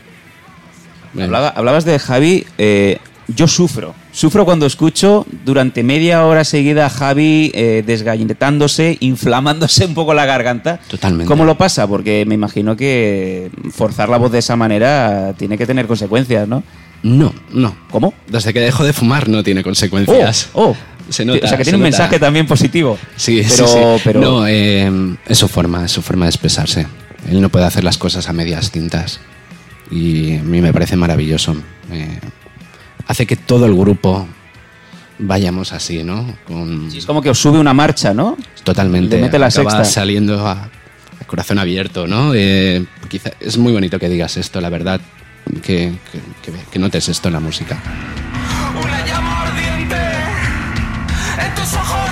[1.18, 2.98] Hablaba- hablabas de Javi, eh,
[3.34, 3.94] yo sufro.
[4.12, 10.26] Sufro cuando escucho durante media hora seguida a Javi eh, desgalletándose, inflamándose un poco la
[10.26, 10.80] garganta.
[10.88, 11.26] Totalmente.
[11.26, 11.86] ¿Cómo lo pasa?
[11.86, 16.62] Porque me imagino que forzar la voz de esa manera tiene que tener consecuencias, ¿no?
[17.02, 17.74] No, no.
[17.90, 18.12] ¿Cómo?
[18.28, 20.50] Desde que dejo de fumar no tiene consecuencias.
[20.52, 20.76] Oh, oh.
[21.10, 22.02] Se nota, o sea, que se tiene un nota.
[22.02, 22.96] mensaje también positivo.
[23.16, 24.00] Sí, pero, sí, sí.
[24.04, 26.86] pero No, eh, es su forma, es su forma de expresarse.
[27.28, 29.18] Él no puede hacer las cosas a medias tintas.
[29.90, 31.56] Y a mí me parece maravilloso.
[31.90, 32.20] Eh,
[33.10, 34.26] hace que todo el grupo
[35.18, 36.36] vayamos así, ¿no?
[36.46, 38.36] Con, sí, es como que os sube una marcha, ¿no?
[38.64, 39.16] totalmente.
[39.16, 39.84] le mete la acaba sexta.
[39.84, 42.32] saliendo a, a corazón abierto, ¿no?
[42.34, 45.00] Eh, quizá, es muy bonito que digas esto, la verdad.
[45.62, 46.20] Que, que-
[46.52, 47.78] que- que notes esto en la música.
[48.80, 52.10] Una llama ardiente en tus ojos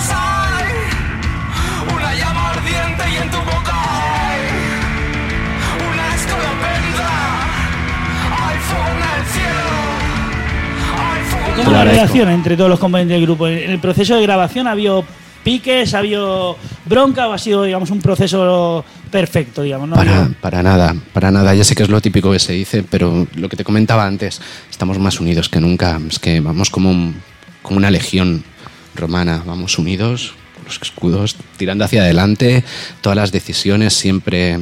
[11.64, 13.48] ¿Cómo la relación entre todos los componentes del grupo?
[13.48, 15.04] ¿En el proceso de grabación ha habido
[15.44, 19.88] piques, ha habido bronca o ha sido, digamos, un proceso perfecto, digamos?
[19.88, 19.96] ¿no?
[19.96, 21.54] Para, para nada, para nada.
[21.54, 24.40] Ya sé que es lo típico que se dice, pero lo que te comentaba antes,
[24.70, 25.98] estamos más unidos que nunca.
[26.08, 27.16] Es que vamos como, un-
[27.62, 28.44] como una legión
[28.94, 32.64] romana, vamos unidos, con los escudos, tirando hacia adelante,
[33.00, 34.58] todas las decisiones siempre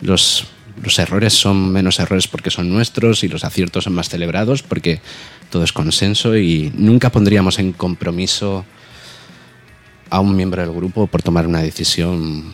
[0.00, 0.46] los,
[0.82, 5.00] los errores son menos errores porque son nuestros y los aciertos son más celebrados porque
[5.50, 8.64] todo es consenso y nunca pondríamos en compromiso
[10.10, 12.44] a un miembro del grupo por tomar una decisión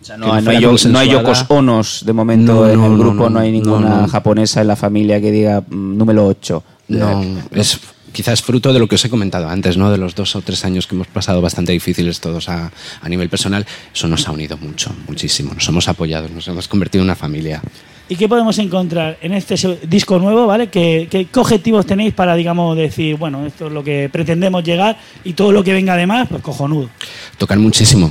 [0.00, 1.04] O sea, no, no no hay, no consensuada.
[1.04, 5.20] hay Yokos Onos de momento en el grupo, no, hay ninguna japonesa en la familia
[5.20, 6.64] que diga mm, número 8.
[6.88, 7.80] No, es
[8.12, 9.90] quizás fruto de lo que os he comentado antes, ¿no?
[9.90, 13.28] De los dos o tres años que hemos pasado bastante difíciles todos a, a nivel
[13.28, 13.66] personal.
[13.94, 15.54] Eso nos ha unido mucho, muchísimo.
[15.54, 17.62] Nos hemos apoyado, nos hemos convertido en una familia.
[18.10, 19.54] ¿Y qué podemos encontrar en este
[19.86, 20.68] disco nuevo, ¿vale?
[20.68, 24.98] ¿Qué, qué, qué objetivos tenéis para, digamos, decir, bueno, esto es lo que pretendemos llegar
[25.24, 26.88] y todo lo que venga además, pues cojonudo?
[27.36, 28.10] Tocar muchísimo.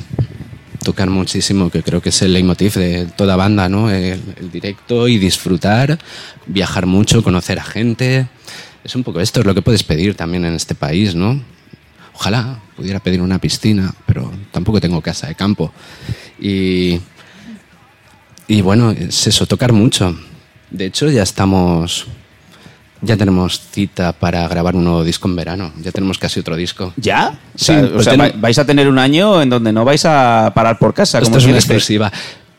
[0.88, 3.92] Tocar muchísimo, que creo que es el leitmotiv de toda banda, ¿no?
[3.92, 4.22] El,
[4.54, 6.00] directo y disfrutar,
[6.46, 8.30] viajar mucho, conocer a gente.
[8.86, 11.44] Es un poco esto, es lo que puedes pedir también en este país, ¿no?
[12.14, 15.74] Ojalá pudiera pedir una piscina, pero tampoco tengo casa de campo.
[16.40, 17.02] Y,
[18.48, 20.18] y bueno, es eso, tocar mucho.
[20.72, 22.08] De hecho, ya estamos.
[23.02, 25.72] Ya tenemos cita para grabar un nuevo disco en verano.
[25.82, 26.94] Ya tenemos casi otro disco.
[26.98, 27.40] ¿Ya?
[27.56, 29.86] O Sí, o pues sea, ten- vai- vais a tener un año en donde no
[29.86, 31.20] vais a parar por casa.
[31.20, 32.12] Esto como es una exclusiva.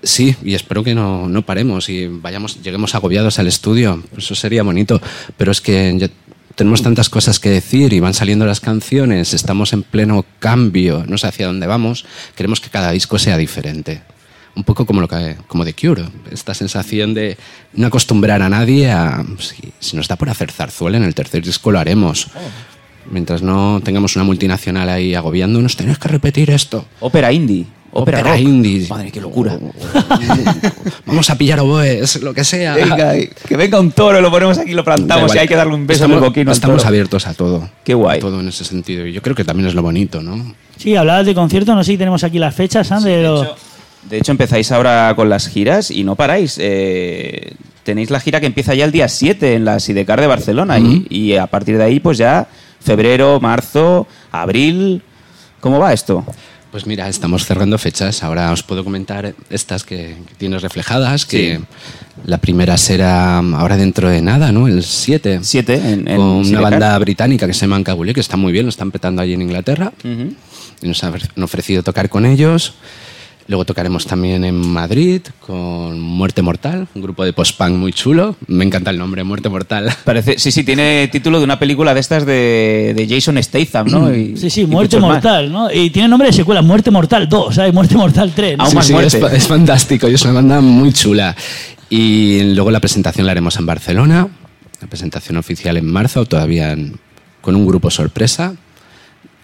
[0.02, 4.02] Sí, y espero que no, no paremos y vayamos, lleguemos agobiados al estudio.
[4.16, 5.00] Eso sería bonito.
[5.36, 6.08] Pero es que ya
[6.54, 11.18] tenemos tantas cosas que decir y van saliendo las canciones, estamos en pleno cambio, no
[11.18, 12.04] sé hacia dónde vamos.
[12.36, 14.02] Queremos que cada disco sea diferente.
[14.58, 17.38] Un poco como, lo que, como The Cure, esta sensación de
[17.74, 19.24] no acostumbrar a nadie a...
[19.38, 22.26] Si, si nos da por hacer zarzuela, en el tercer disco lo haremos.
[23.08, 26.84] Mientras no tengamos una multinacional ahí agobiándonos, tenéis que repetir esto.
[26.98, 27.66] Ópera indie.
[27.92, 28.40] Ópera, Ópera rock.
[28.42, 28.86] indie.
[28.88, 29.56] Madre, qué locura.
[31.06, 32.74] Vamos a pillar oboes, lo que sea.
[32.74, 33.12] Venga,
[33.46, 36.04] que venga un toro, lo ponemos aquí, lo plantamos y hay que darle un beso
[36.04, 36.88] estamos, en el Estamos toro.
[36.88, 37.70] abiertos a todo.
[37.84, 38.18] Qué guay.
[38.18, 39.06] A todo en ese sentido.
[39.06, 40.54] Y yo creo que también es lo bonito, ¿no?
[40.76, 43.48] Sí, hablabas de conciertos, no sé si tenemos aquí las fechas, de los-
[44.08, 46.56] De hecho, empezáis ahora con las giras y no paráis.
[46.60, 47.52] Eh,
[47.84, 51.06] tenéis la gira que empieza ya el día 7 en la Sidecar de Barcelona y,
[51.10, 52.48] y a partir de ahí, pues ya
[52.80, 55.02] febrero, marzo, abril.
[55.60, 56.24] ¿Cómo va esto?
[56.70, 58.22] Pues mira, estamos cerrando fechas.
[58.22, 61.64] Ahora os puedo comentar estas que, que tienes reflejadas, que Sí.
[62.26, 64.68] la primera será ahora dentro de nada, ¿no?
[64.68, 65.40] El 7.
[65.42, 66.70] 7 en, en Con una Sidecar.
[66.70, 69.42] banda británica que se llama Cabulé, que está muy bien, lo están petando allí en
[69.42, 69.92] Inglaterra.
[70.04, 72.74] Y nos han ofrecido tocar con ellos.
[73.48, 78.36] Luego tocaremos también en Madrid con Muerte Mortal, un grupo de post-punk muy chulo.
[78.46, 79.90] Me encanta el nombre, Muerte Mortal.
[80.04, 84.14] Parece, sí, sí, tiene título de una película de estas de, de Jason Statham, ¿no?
[84.14, 85.12] Y- Sí, sí, Muerte más.
[85.12, 85.72] Mortal, ¿no?
[85.72, 87.72] Y tiene nombre de secuela, Muerte Mortal 2, ¿sabes?
[87.72, 88.58] Muerte Mortal 3.
[88.58, 88.64] ¿no?
[88.64, 89.18] Aún más es, muerte.
[89.18, 91.34] fa- es fantástico y es una banda muy chula.
[91.88, 94.28] Y luego la presentación la haremos en Barcelona,
[94.82, 96.98] la presentación oficial en marzo, todavía en-
[97.40, 98.54] con un grupo sorpresa.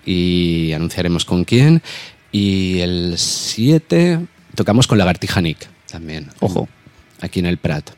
[0.06, 1.82] Y anunciaremos con quién.
[2.36, 4.18] Y el 7
[4.56, 6.26] tocamos con Lagartija Nick también.
[6.40, 6.68] Ojo.
[7.20, 7.90] Aquí en el Prat.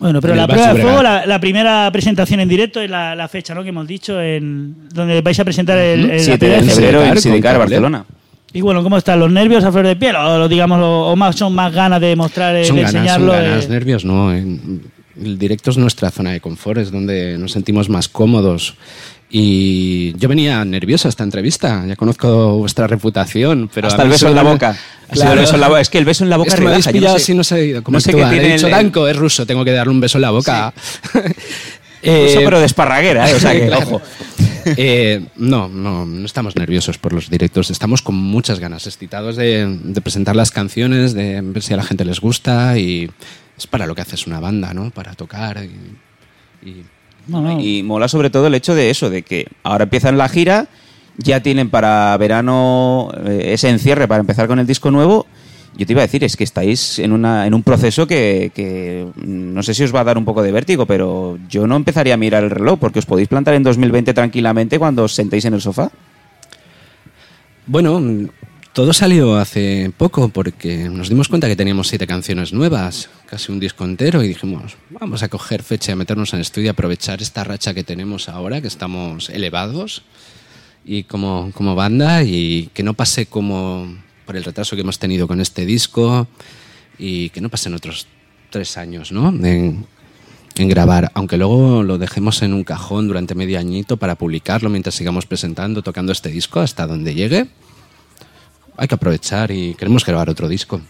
[0.00, 3.28] Bueno, pero la prueba de fuego, la, la primera presentación en directo es la, la
[3.28, 3.62] fecha, ¿no?
[3.62, 7.04] Que hemos dicho, en donde vais a presentar el, el- la 7 primera de febrero
[7.04, 8.04] en Sidecar, Barcelona.
[8.52, 10.16] Y bueno, ¿cómo están los nervios a flor de piel?
[10.16, 13.00] O, digamos, o, o más son más ganas de mostrar, eh, Son de ganas, son
[13.02, 13.32] enseñarlo.
[13.32, 13.68] ganas, eh.
[13.68, 14.34] nervios, no.
[14.34, 14.82] En-
[15.22, 18.74] El directo es nuestra zona de confort, es donde nos sentimos más cómodos.
[19.34, 24.28] Y yo venía nervioso a esta entrevista, ya conozco vuestra reputación, pero Hasta el beso
[24.28, 24.70] en la boca.
[25.08, 25.32] Ha sido Claro.
[25.32, 25.80] el beso en la boca.
[25.80, 27.34] Es que el beso en la boca Es que me relaja, yo pillado no sé-
[27.34, 29.72] no sé cómo no sé qué tiene He dicho, el- Danko, es ruso, tengo que
[29.72, 30.74] darle un beso en la boca.
[31.14, 31.22] Eso,
[32.02, 33.34] Eh, pero de esparraguera, ¿eh?
[33.34, 33.86] O sea que, Claro.
[33.86, 34.02] ojo.
[34.76, 39.78] Eh, no, no, no estamos nerviosos por los directos, estamos con muchas ganas, excitados de,
[39.82, 43.10] de presentar las canciones, de ver si a la gente les gusta y
[43.56, 44.90] es para lo que haces una banda, ¿no?
[44.90, 46.68] Para tocar y...
[46.68, 46.84] y-
[47.26, 47.60] No, no.
[47.60, 50.68] Y mola sobre todo el hecho de eso, de que ahora empiezan la gira,
[51.16, 55.26] ya tienen para verano eh, ese encierre para empezar con el disco nuevo.
[55.76, 59.06] Yo te iba a decir, es que estáis en, una, en un proceso que, que
[59.14, 61.76] mm, no sé si os va a dar un poco de vértigo, pero yo no
[61.76, 65.44] empezaría a mirar el reloj, porque os podéis plantar en 2020 tranquilamente cuando os sentéis
[65.46, 65.90] en el sofá.
[67.66, 68.02] Bueno,
[68.72, 73.60] todo salió hace poco porque nos dimos cuenta que teníamos siete canciones nuevas, casi un
[73.60, 77.20] disco entero, y dijimos, vamos a coger fecha y a meternos en estudio y aprovechar
[77.20, 80.02] esta racha que tenemos ahora, que estamos elevados
[80.84, 85.28] y como, como banda, y que no pase como por el retraso que hemos tenido
[85.28, 86.26] con este disco,
[86.98, 88.06] y que no pasen otros
[88.50, 89.28] tres años, ¿no?
[89.28, 89.86] En,
[90.56, 94.94] en grabar, aunque luego lo dejemos en un cajón durante medio añito para publicarlo mientras
[94.94, 97.48] sigamos presentando, tocando este disco hasta donde llegue.
[98.76, 100.80] Hay que aprovechar y queremos grabar otro disco.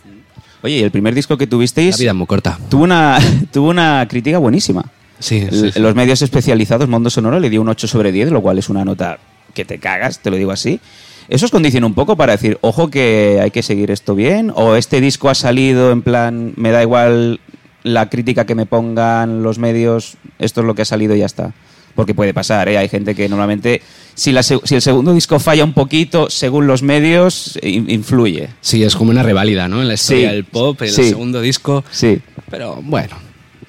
[0.62, 2.58] Oye, el primer disco que La tuvisteis vida es muy corta.
[2.68, 3.18] tuvo una,
[3.52, 4.84] tuvo una crítica buenísima.
[5.18, 5.80] Sí, sí, sí.
[5.80, 8.84] Los medios especializados, Mundo Sonoro, le dio un 8 sobre 10, lo cual es una
[8.84, 9.18] nota
[9.54, 10.80] que te cagas, te lo digo así.
[11.28, 14.52] ¿Eso os condiciona un poco para decir, ojo que hay que seguir esto bien?
[14.54, 17.40] ¿O este disco ha salido en plan, me da igual
[17.84, 21.26] la crítica que me pongan los medios, esto es lo que ha salido y ya
[21.26, 21.52] está?
[21.94, 22.78] Porque puede pasar, ¿eh?
[22.78, 23.82] Hay gente que normalmente,
[24.14, 28.48] si, la si el segundo disco falla un poquito, según los medios, in- influye.
[28.62, 29.82] Sí, es como una reválida, ¿no?
[29.82, 31.10] En la historia Sí, del pop, el sí.
[31.10, 31.84] segundo disco.
[31.90, 32.18] Sí.
[32.50, 33.16] Pero bueno,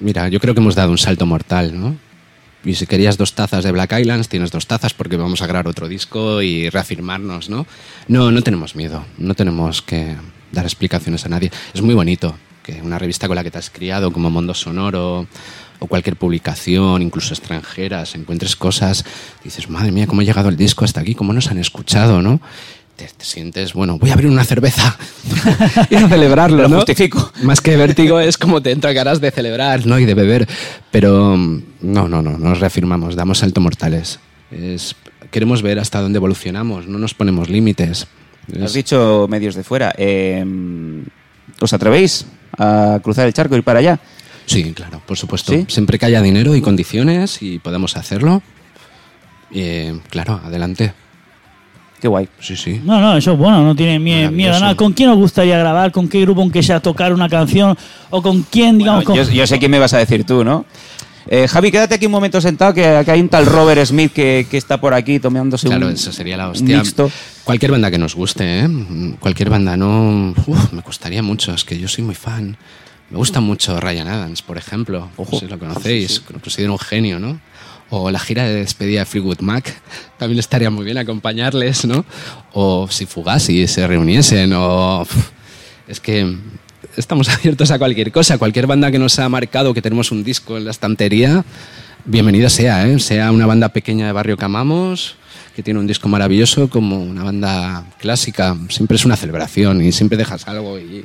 [0.00, 1.96] mira, yo creo que hemos dado un salto mortal, ¿no?
[2.64, 5.68] Y si querías dos tazas de Black Islands, tienes dos tazas porque vamos a grabar
[5.68, 7.66] otro disco y reafirmarnos, ¿no?
[8.08, 10.16] No, no tenemos miedo, no tenemos que
[10.50, 11.50] dar explicaciones a nadie.
[11.74, 12.34] Es muy bonito
[12.64, 15.26] que una revista con la que te has criado, como Mundo Sonoro
[15.78, 19.04] o cualquier publicación, incluso extranjeras, encuentres cosas,
[19.44, 22.40] dices, madre mía, cómo ha llegado el disco hasta aquí, cómo nos han escuchado, ¿no?
[22.96, 24.96] te, te sientes, bueno, voy a abrir una cerveza
[25.90, 26.76] y a celebrarlo, Lo ¿no?
[26.76, 27.32] justifico.
[27.42, 29.98] Más que vértigo es como te entra ganas de celebrar, ¿no?
[29.98, 30.48] Y de beber.
[30.92, 34.20] Pero no, no, no, nos reafirmamos, damos salto mortales.
[34.52, 34.94] Es,
[35.32, 38.06] queremos ver hasta dónde evolucionamos, no nos ponemos límites.
[38.62, 39.92] Has dicho medios de fuera.
[39.98, 40.44] eh,
[41.60, 42.26] ¿Os atrevéis
[42.58, 43.98] a cruzar el charco y ir para allá?
[44.46, 45.52] Sí, claro, por supuesto.
[45.52, 45.64] ¿Sí?
[45.68, 48.42] Siempre que haya dinero y condiciones y podamos hacerlo,
[49.52, 50.92] eh, claro, adelante.
[52.00, 52.28] Qué guay.
[52.40, 52.80] Sí, sí.
[52.84, 54.74] No, no, eso es bueno, no tiene miedo a nada.
[54.74, 55.90] ¿Con quién os gustaría grabar?
[55.90, 57.76] ¿Con qué grupo, aunque sea tocar una canción?
[58.10, 59.04] ¿O con quién, digamos?
[59.04, 60.66] Bueno, con- yo, yo sé quién me vas a decir tú, ¿no?
[61.26, 64.46] Eh, Javi, quédate aquí un momento sentado, que, que hay un tal Robert Smith que,
[64.50, 66.76] que está por aquí tomándose Claro, un, eso sería la hostia.
[66.80, 67.10] mixto.
[67.44, 68.68] Cualquier banda que nos guste, ¿eh?
[69.20, 70.34] Cualquier banda, no.
[70.46, 72.56] Uf, me gustaría mucho, es que yo soy muy fan.
[73.10, 75.10] Me gusta mucho Ryan Adams, por ejemplo.
[75.16, 75.38] Ojo.
[75.38, 77.38] Si lo conocéis, lo considero un genio, ¿no?
[77.90, 79.74] O la gira de despedida de Fleetwood Mac,
[80.18, 82.06] también estaría muy bien acompañarles, ¿no?
[82.54, 85.06] O si Fugazi se reuniesen, o.
[85.86, 86.38] Es que
[86.96, 88.38] estamos abiertos a cualquier cosa.
[88.38, 91.44] Cualquier banda que nos ha marcado, que tenemos un disco en la estantería,
[92.06, 92.98] bienvenido sea, ¿eh?
[93.00, 95.16] Sea una banda pequeña de barrio que amamos,
[95.54, 98.56] que tiene un disco maravilloso, como una banda clásica.
[98.68, 101.04] Siempre es una celebración y siempre dejas algo y...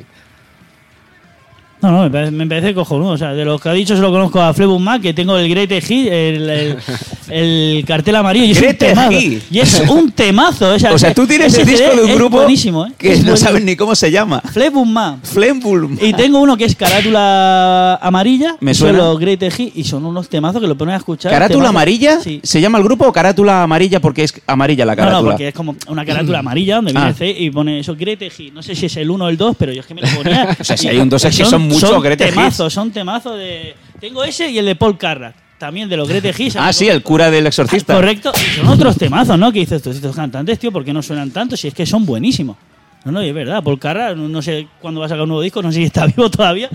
[1.81, 3.11] No, no, me parece, me parece cojonudo.
[3.11, 5.49] O sea, de los que ha dicho solo conozco a Fleetwood Mac, que tengo el
[5.49, 6.77] Great Hit, el, el,
[7.29, 8.45] el cartel amarillo.
[8.45, 9.11] Y es un temazo.
[9.51, 10.73] Y es un temazo.
[10.73, 12.91] O sea, O sea, tú tienes el disco de un grupo ¿eh?
[12.97, 14.41] que Es no saben ni cómo se llama.
[14.85, 15.19] Mac.
[15.23, 15.97] Flembulm.
[16.01, 18.55] Y tengo uno que es carátula amarilla.
[18.59, 18.97] Me son suena.
[19.05, 21.31] los Great Hit y son unos temazos que lo ponen a escuchar.
[21.31, 21.69] ¿Carátula temazos.
[21.69, 22.19] amarilla?
[22.21, 22.39] Sí.
[22.43, 25.21] ¿Se llama el grupo o carátula amarilla porque es amarilla la No, carátula?
[25.21, 27.13] no, porque es como una carátula amarilla donde viene Ah.
[27.13, 28.53] C y pone eso, Great Hit.
[28.53, 30.07] No sé si es el 1 o el 2, pero yo es que me lo
[30.09, 30.47] ponía.
[30.59, 32.29] O sea, si hay un dos es que son muchos Great Hits.
[32.31, 33.75] temazos, son temazos de...
[33.99, 36.55] Tengo ese y el de Paul Carrack, también de los Great Hits.
[36.59, 37.93] Ah, sí, el cura del exorcista.
[37.93, 38.31] Correcto.
[38.35, 39.51] Y son otros temazos, ¿no?
[39.51, 42.05] Que dices tú, estos cantantes, tío, ¿por qué no suenan tanto si es que son
[42.05, 42.57] buenísimos?
[43.05, 43.63] No, no, y es verdad.
[43.63, 45.83] Paul Carrack, no, no sé cuándo va a sacar un nuevo disco, no sé si
[45.83, 46.69] está vivo todavía,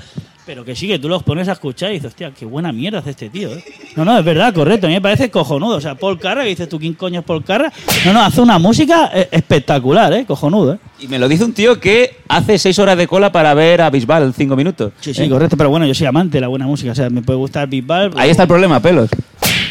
[0.47, 2.99] pero que sí, que tú los pones a escuchar y dices, hostia, qué buena mierda
[2.99, 3.65] hace este tío, ¿eh?
[3.97, 4.87] No, no, es verdad, correcto.
[4.87, 5.77] A mí me parece cojonudo.
[5.77, 7.73] O sea, Paul Carrack, que dices tú, ¿quién coño es Paul Carrack?
[8.05, 10.27] No, no, hace una música eh, espectacular, ¿eh?
[10.27, 10.79] Cojonudo, ¿eh?
[11.01, 13.91] Y me lo dice un tío que hace seis horas de cola para ver a
[13.91, 14.93] Bisbal cinco minutos.
[15.01, 15.29] Sí, sí, ¿Eh?
[15.31, 15.57] correcto.
[15.57, 16.93] Pero bueno, yo soy amante de la buena música.
[16.93, 18.13] O sea, me puede gustar Big Bang.
[18.17, 19.09] Ahí está el problema, pelos.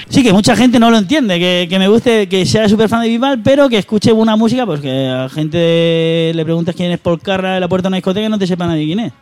[0.09, 3.01] Sí, que mucha gente no lo entiende, que, que me guste, que sea súper fan
[3.01, 6.99] de Bisbal, pero que escuche buena música, pues que a gente le preguntas quién es
[6.99, 9.13] Paul Carra de la puerta de una discoteca y no te sepa nadie quién es.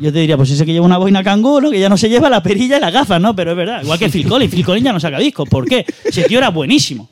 [0.00, 2.28] Yo te diría, pues ese que lleva una boina canguro, que ya no se lleva
[2.28, 3.34] la perilla y las gafas, ¿no?
[3.36, 4.52] Pero es verdad, igual que Phil Collins.
[4.52, 5.48] Phil Collins ya no saca discos.
[5.48, 5.84] ¿Por qué?
[6.04, 7.08] Ese tío era buenísimo.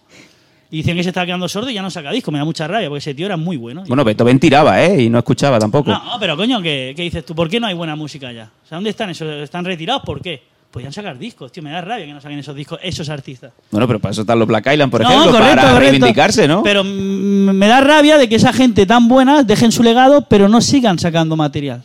[0.70, 2.32] Y dicen que se estaba quedando sordo y ya no saca discos.
[2.32, 3.84] Me da mucha rabia, porque ese tío era muy bueno.
[3.86, 5.02] Bueno, Beethoven tiraba, ¿eh?
[5.02, 5.90] Y no escuchaba tampoco.
[5.90, 7.34] No, pero coño, ¿qué, qué dices tú?
[7.34, 8.44] ¿Por qué no hay buena música ya?
[8.64, 9.28] O sea, ¿dónde están esos?
[9.42, 10.02] ¿Están retirados?
[10.04, 10.42] ¿Por qué?
[10.70, 11.62] Podían sacar discos, tío.
[11.62, 13.52] Me da rabia que no saquen esos discos, esos artistas.
[13.70, 15.90] Bueno, pero para eso están los Black Island, por No, ejemplo, correcto, para correcto.
[15.92, 16.62] reivindicarse, ¿no?
[16.62, 20.62] Pero me da rabia de que esa gente tan buena dejen su legado, pero no
[20.62, 21.82] sigan sacando material.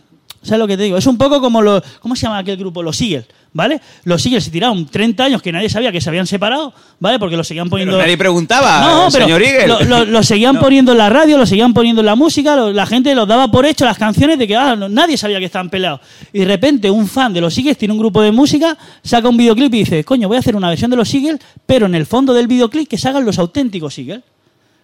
[0.47, 0.97] ¿Sabes lo que te digo?
[0.97, 1.83] Es un poco como los.
[1.99, 2.81] ¿Cómo se llama aquel grupo?
[2.81, 3.79] Los Eagles, ¿vale?
[4.05, 7.19] Los Eagles se tiraron 30 años que nadie sabía que se habían separado, ¿vale?
[7.19, 7.93] Porque los seguían poniendo.
[7.93, 9.67] Pero nadie preguntaba, No, pero señor Eagle.
[9.67, 12.71] Lo, lo- lo seguían poniendo en la radio, lo seguían poniendo en la música, lo-
[12.71, 15.45] la gente los daba por hecho las canciones de que ah, no- nadie sabía que
[15.45, 15.99] estaban peleados.
[16.33, 19.37] Y de repente un fan de los Eagles tiene un grupo de música, saca un
[19.37, 22.05] videoclip y dice, coño, voy a hacer una versión de los Eagles, pero en el
[22.05, 24.21] fondo del videoclip que se hagan los auténticos Eagles.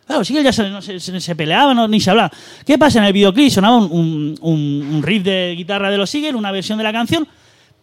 [0.05, 0.81] Claro, los Eagles ya se, no
[1.21, 2.31] se, peleaban no- ni se hablaban.
[2.65, 2.99] ¿Qué pasa?
[2.99, 6.51] En el videoclip sonaba un, un- un- un riff de guitarra de los Eagles, una
[6.51, 7.27] versión de la canción,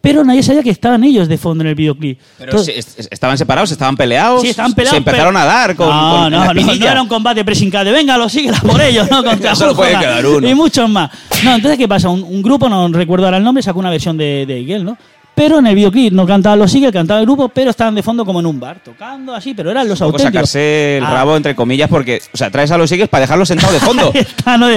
[0.01, 2.19] pero nadie sabía que estaban ellos de fondo en el videoclip.
[2.37, 4.41] Pero Entonces- si est- estaban separados, estaban peleados.
[4.41, 4.95] Sí, estaban peleados.
[4.95, 7.69] Se empezaron pero- a dar con, No, con no, no, no, era un combate pressing
[7.69, 9.23] de venga, lo sigue por ellos, ¿no?
[9.23, 10.47] Contra Solo puede quedar uno.
[10.47, 11.09] Y muchos más.
[11.43, 12.09] No, entonces, ¿qué pasa?
[12.09, 14.97] Un, un grupo, no recuerdo ahora el nombre, sacó una versión de, de ¿no?
[15.41, 18.23] Pero en el videoclip no cantaban los Eagles, cantaba el grupo, pero estaban de fondo
[18.23, 20.33] como en un bar, tocando así, pero eran los poco auténticos.
[20.51, 23.47] sacarse el Ah, rabo, entre comillas, porque, o sea, traes a los Eagles para dejarlos
[23.47, 24.13] sentados de fondo.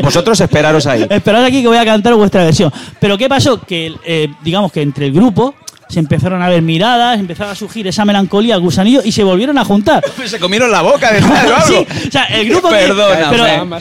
[0.03, 1.07] Vosotros esperaros ahí.
[1.11, 2.73] Esperad aquí que voy a cantar vuestra versión.
[2.99, 3.61] Pero ¿qué pasó?
[3.61, 5.55] Que, eh, digamos que entre el grupo
[5.95, 9.65] se empezaron a ver miradas, empezaba a surgir esa melancolía, gusanillo, y se volvieron a
[9.65, 10.03] juntar.
[10.27, 11.67] Se comieron la boca de tal o algo.
[11.69, 13.79] Sí, o sea, el grupo que- Perdona, pero-.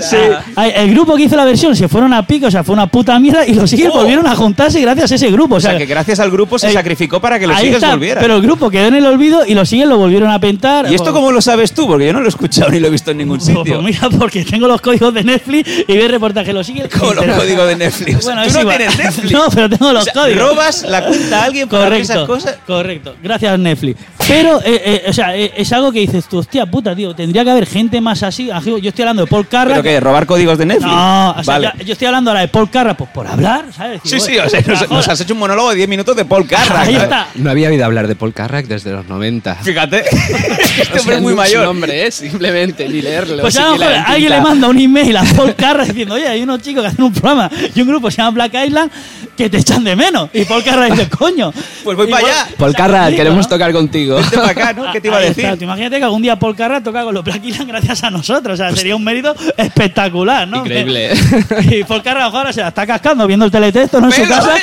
[0.00, 0.16] Sí.
[0.56, 2.86] Ay, El grupo que hizo la versión se fueron a pico, o sea, fue una
[2.86, 3.98] puta mierda y los Eagles Oh.
[4.00, 5.54] volvieron a juntarse gracias a ese grupo.
[5.56, 8.22] O sea, que gracias al grupo se eh, sacrificó para que los está, volvieran.
[8.22, 10.90] Pero el grupo quedó en el olvido y los Eagles lo volvieron a pentar.
[10.90, 11.86] ¿Y esto cómo lo sabes tú?
[11.86, 13.80] Porque yo no lo he escuchado ni lo he visto en ningún Pues, sitio.
[13.80, 16.66] pues mira, porque tengo los códigos de Netflix y veo reportajes de los.
[16.98, 18.24] Como los Pero- códigos de Netflix.
[18.24, 18.76] Bueno, Tú no igual.
[18.76, 19.32] tienes Netflix.
[19.32, 20.42] No, pero tengo los O sea, códigos.
[20.48, 22.58] Robas la cuenta alguien para ver esas correcto, cosas.
[22.66, 23.16] correcto.
[23.22, 24.00] Gracias, Netflix.
[24.28, 27.44] Pero, eh, eh, o sea, eh, es algo que dices tú, hostia puta, tío, tendría
[27.44, 28.46] que haber gente más así.
[28.48, 29.70] Yo estoy hablando de Paul Carra.
[29.70, 30.00] ¿Pero qué?
[30.00, 30.90] ¿Robar códigos de Netflix?
[30.92, 31.72] No, o sea, vale.
[31.78, 34.00] ya- yo estoy hablando ahora de Paul Carra, pues por hablar, ¿sabes?
[34.04, 36.46] Sí, Decir, sí, o sea, nos, has hecho un monólogo de 10 minutos de Paul
[36.46, 36.80] Carra.
[36.82, 37.28] Ahí está.
[37.36, 39.54] No había oído hablar de Paul Carrack desde los 90.
[39.56, 41.64] Fíjate, este O sea, hombre es muy su mayor.
[41.64, 42.10] nombre, ¿eh?
[42.10, 43.42] Simplemente, ni leerlo.
[43.42, 46.42] Pues a lo mejor alguien le manda un email a Paul Carra diciendo, oye, hay
[46.42, 48.90] unos chicos que hacen un programa y un grupo se llama Black Island
[49.36, 50.28] que te echan de menos.
[50.32, 51.52] Y Paul Carra dice, coño.
[51.86, 52.46] Pues voy Y para Paul- allá.
[52.58, 53.48] Paul bonito, queremos ¿no?
[53.48, 54.16] tocar contigo.
[54.16, 54.90] Vente para acá, ¿no?
[54.92, 55.44] ¿Qué te iba a decir?
[55.44, 55.62] está.
[55.64, 58.54] Imagínate que algún día Paul Carra toca con los Black Island gracias a nosotros.
[58.54, 60.58] O sea, sería un mérito espectacular, ¿no?
[60.58, 61.10] Increíble.
[61.70, 64.06] Y Paul Carra a lo mejor ahora se la está cascando viendo el teletexto ¿no?
[64.08, 64.54] en su casa.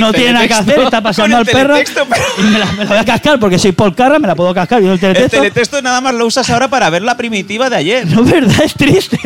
[0.00, 1.74] No tiene nada que hacer, está pasando al perro.
[1.74, 2.04] teletexto,
[2.38, 4.52] Y me la, me la voy a cascar porque soy Paul Carra, me la puedo
[4.54, 5.36] cascar viendo el El teletexto.
[5.38, 8.06] teletexto nada más lo usas ahora para ver la primitiva de ayer.
[8.12, 9.18] No es verdad, es triste.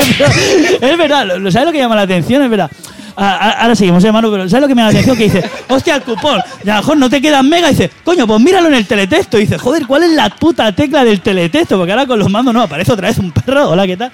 [0.80, 2.42] pero es verdad, ¿sabes lo que llama la atención?
[2.42, 2.70] Es verdad.
[3.16, 5.16] A- a- Ahora seguimos, hermano, pero ¿sabes lo que me la atención?
[5.16, 7.68] Que dice, hostia, el cupón, y a lo mejor no te quedan mega.
[7.68, 9.38] Y dice, coño, pues míralo en el teletexto.
[9.38, 11.76] Y dice, joder, ¿cuál es la puta tecla del teletexto?
[11.78, 14.10] Porque ahora con los mandos no, aparece otra vez un perro, hola, ¿qué tal?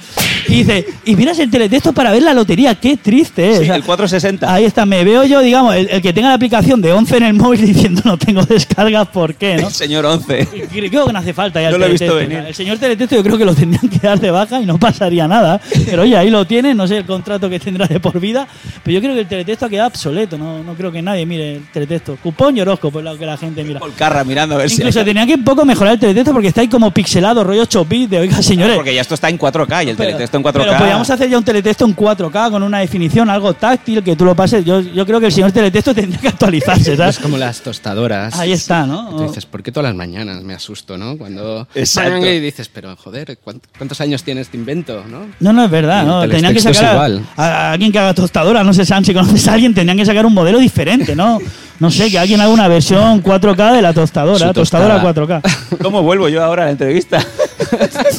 [0.48, 3.56] Y dice, y miras el teletexto para ver la lotería, qué triste, ¿eh?
[3.56, 4.52] Sí, O sea, el 460.
[4.52, 7.22] Ahí está, me veo yo, digamos, el, el que tenga la aplicación de 11 en
[7.24, 9.56] el móvil diciendo no tengo descargas, ¿por qué?
[9.56, 9.68] ¿no?
[9.68, 10.48] El señor 11.
[10.74, 12.38] Y Creo que no hace falta ya el No lo he visto venir.
[12.46, 15.26] El señor teletexto yo creo que lo tendrían que dar de baja y no pasaría
[15.26, 15.60] nada.
[15.86, 18.46] Pero oye, ahí lo tiene, no sé el contrato que tendrá de por vida.
[18.84, 20.38] Pero yo creo que el teletexto ha quedado obsoleto.
[20.38, 22.16] No, no creo que nadie mire el teletexto.
[22.22, 23.80] Cupón y horóscopo es lo que la gente mira.
[23.80, 24.76] Paul Carra mirando a ver si.
[24.76, 27.84] Incluso tenían que un poco mejorar el teletexto porque está ahí como pixelado, rollo 8
[27.84, 28.76] bits de oiga, señores.
[28.76, 30.52] Porque ya esto está en 4K y el Pero- teletexto en 4K.
[30.64, 34.24] Pero podríamos hacer ya un teletexto en 4K con una definición, algo táctil, que tú
[34.24, 34.64] lo pases.
[34.64, 37.18] Yo, yo creo que el señor teletexto tendría que actualizarse, Es ¿sabes?
[37.18, 38.38] como las tostadoras.
[38.38, 39.10] Ahí está, ¿no?
[39.16, 41.16] Tú dices, ¿por qué todas las mañanas me asusto, no?
[41.16, 42.26] Cuando Exacto.
[42.26, 45.26] y dices, pero joder, ¿cuánt- ¿cuántos años tiene este invento, no?
[45.40, 46.28] No, no es verdad, Y ¿no?
[46.28, 47.26] Tenían que es sacar a, igual.
[47.36, 50.26] a alguien que haga tostadora, no sé, Sam, si conoces a alguien, tendrían que sacar
[50.26, 51.38] un modelo diferente, ¿no?
[51.78, 55.40] No sé, que alguien haga una versión 4K de la tostadora, tostadora tostada.
[55.42, 55.78] 4K.
[55.82, 57.18] ¿Cómo vuelvo yo ahora a la entrevista?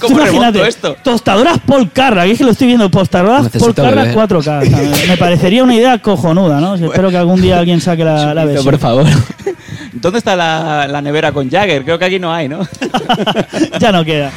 [0.02, 0.98] ¿Cómo imagínate, remonto esto?
[1.02, 4.30] Tostadoras Paul Carra, que es que lo estoy viendo, tostadoras Necesito Paul Carra beber.
[4.30, 4.38] 4K.
[4.38, 6.76] O sea, me, parecería una idea cojonuda, ¿no?
[6.76, 8.66] Espero que algún día alguien saque la, la versión.
[8.66, 9.06] Por favor.
[9.94, 11.86] ¿Dónde está la, la nevera con Jagger?
[11.86, 12.68] Creo que aquí no hay, ¿no?
[13.80, 14.32] ya no queda.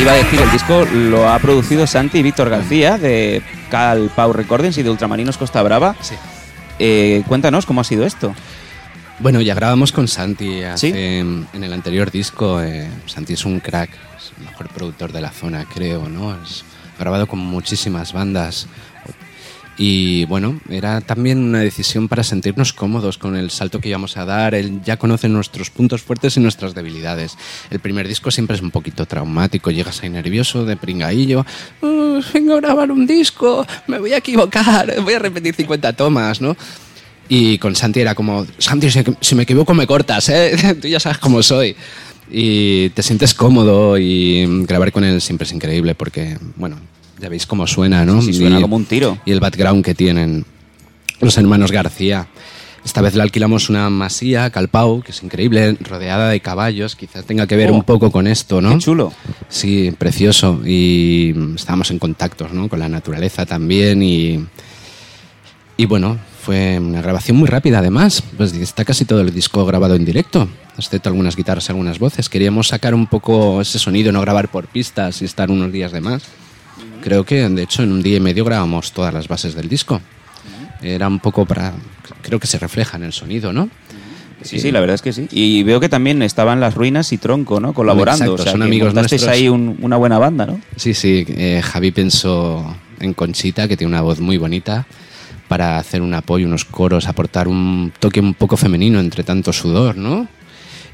[0.00, 4.10] Te iba a decir, el disco lo ha producido Santi y Víctor García de Cal
[4.16, 5.94] Pau Recordings y de Ultramarinos Costa Brava.
[6.00, 6.14] Sí.
[6.78, 8.34] Eh, cuéntanos cómo ha sido esto.
[9.18, 10.96] Bueno, ya grabamos con Santi hace- ¿Sí?
[10.96, 12.62] en el anterior disco.
[12.62, 16.32] eh, Santi es un crack, es el mejor productor de la zona, creo, ¿no?
[16.42, 16.64] Es-
[16.96, 18.68] ha grabado con muchísimas bandas.
[19.82, 24.26] Y bueno, era también una decisión para sentirnos cómodos con el salto que íbamos a
[24.26, 24.54] dar.
[24.54, 27.38] Él ya conoce nuestros puntos fuertes y nuestras debilidades.
[27.70, 29.70] El primer disco siempre es un poquito traumático.
[29.70, 31.46] Llegas ahí nervioso, de pringaillo.
[31.80, 36.42] "Uh, vengo a grabar un disco, me voy a equivocar, voy a repetir 50 tomas,
[36.42, 36.54] ¿no?
[37.30, 40.76] Y con Santi era como, Santi, si me equivoco me cortas, ¿eh?
[40.82, 41.74] Tú ya sabes cómo soy.
[42.30, 46.76] Y te sientes cómodo y grabar con él siempre es increíble porque, bueno,
[47.20, 48.22] ya veis cómo suena, ¿no?
[48.22, 49.18] Sí, suena Y- como un tiro.
[49.24, 50.44] Y el background que tienen
[51.20, 52.26] los hermanos García.
[52.82, 56.96] Esta vez le alquilamos una masía, Calpau, que es increíble, rodeada de caballos.
[56.96, 58.70] Quizás tenga que ver Oh, un poco con esto, ¿no?
[58.72, 59.12] Qué chulo.
[59.50, 60.62] Sí, precioso.
[60.64, 62.70] Y mm, estábamos en contacto ¿no?
[62.70, 64.02] con la naturaleza también.
[64.02, 64.46] Y,
[65.76, 68.22] y bueno, fue una grabación muy rápida además.
[68.38, 70.48] Pues está casi todo el disco grabado en directo,
[70.78, 72.30] excepto algunas guitarras y algunas voces.
[72.30, 76.00] Queríamos sacar un poco ese sonido, no grabar por pistas y estar unos días de
[76.00, 76.22] más.
[77.02, 80.00] Creo que de hecho en un día y medio grabamos todas las bases del disco.
[80.82, 81.74] Era un poco para.
[82.22, 83.68] Creo que se refleja en el sonido, ¿no?
[84.42, 85.28] Sí, sí, la verdad es que sí.
[85.30, 87.74] Y veo que también estaban Las Ruinas y Tronco, ¿no?
[87.74, 88.24] Colaborando.
[88.24, 89.26] Exacto, o sea, son que amigos nuestros.
[89.28, 90.58] ahí un- una buena banda, ¿no?
[90.76, 91.26] Sí, sí.
[91.28, 94.86] eh, Javi pensó en Conchita, que tiene una voz muy bonita,
[95.48, 99.96] para hacer un apoyo, unos coros, aportar un toque un poco femenino entre tanto sudor,
[99.98, 100.26] ¿no?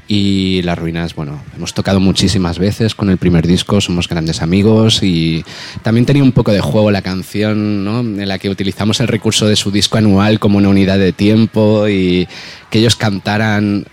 [0.09, 5.03] Y Las Ruinas, bueno, hemos tocado muchísimas veces con el primer disco, somos grandes amigos
[5.03, 5.43] y
[5.81, 7.99] también tenía un poco de juego la canción, ¿no?
[7.99, 11.89] En la que utilizamos el recurso de su disco anual como una unidad de tiempo
[11.89, 12.25] y
[12.69, 13.85] que ellos cantaran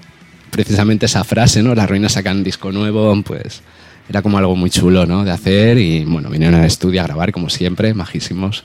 [0.51, 1.75] precisamente esa frase, ¿no?
[1.75, 3.63] Las Ruinas sacan disco nuevo, pues
[4.09, 5.25] era como algo muy chulo, ¿no?
[5.25, 8.63] De hacer y bueno, vinieron al estudio a grabar como siempre, majísimos.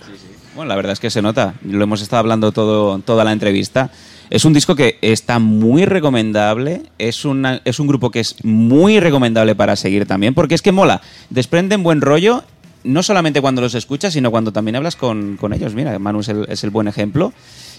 [0.60, 1.54] Bueno, la verdad es que se nota.
[1.64, 3.92] Lo hemos estado hablando todo, toda la entrevista.
[4.30, 6.82] Es un disco que está muy recomendable.
[6.98, 10.34] Es, una, es un grupo que es muy recomendable para seguir también.
[10.34, 11.00] Porque es que mola.
[11.30, 12.44] Desprenden buen rollo
[12.84, 15.74] no solamente cuando los escuchas, sino cuando también hablas con, con ellos.
[15.76, 17.32] Mira, Manu es el, buen ejemplo.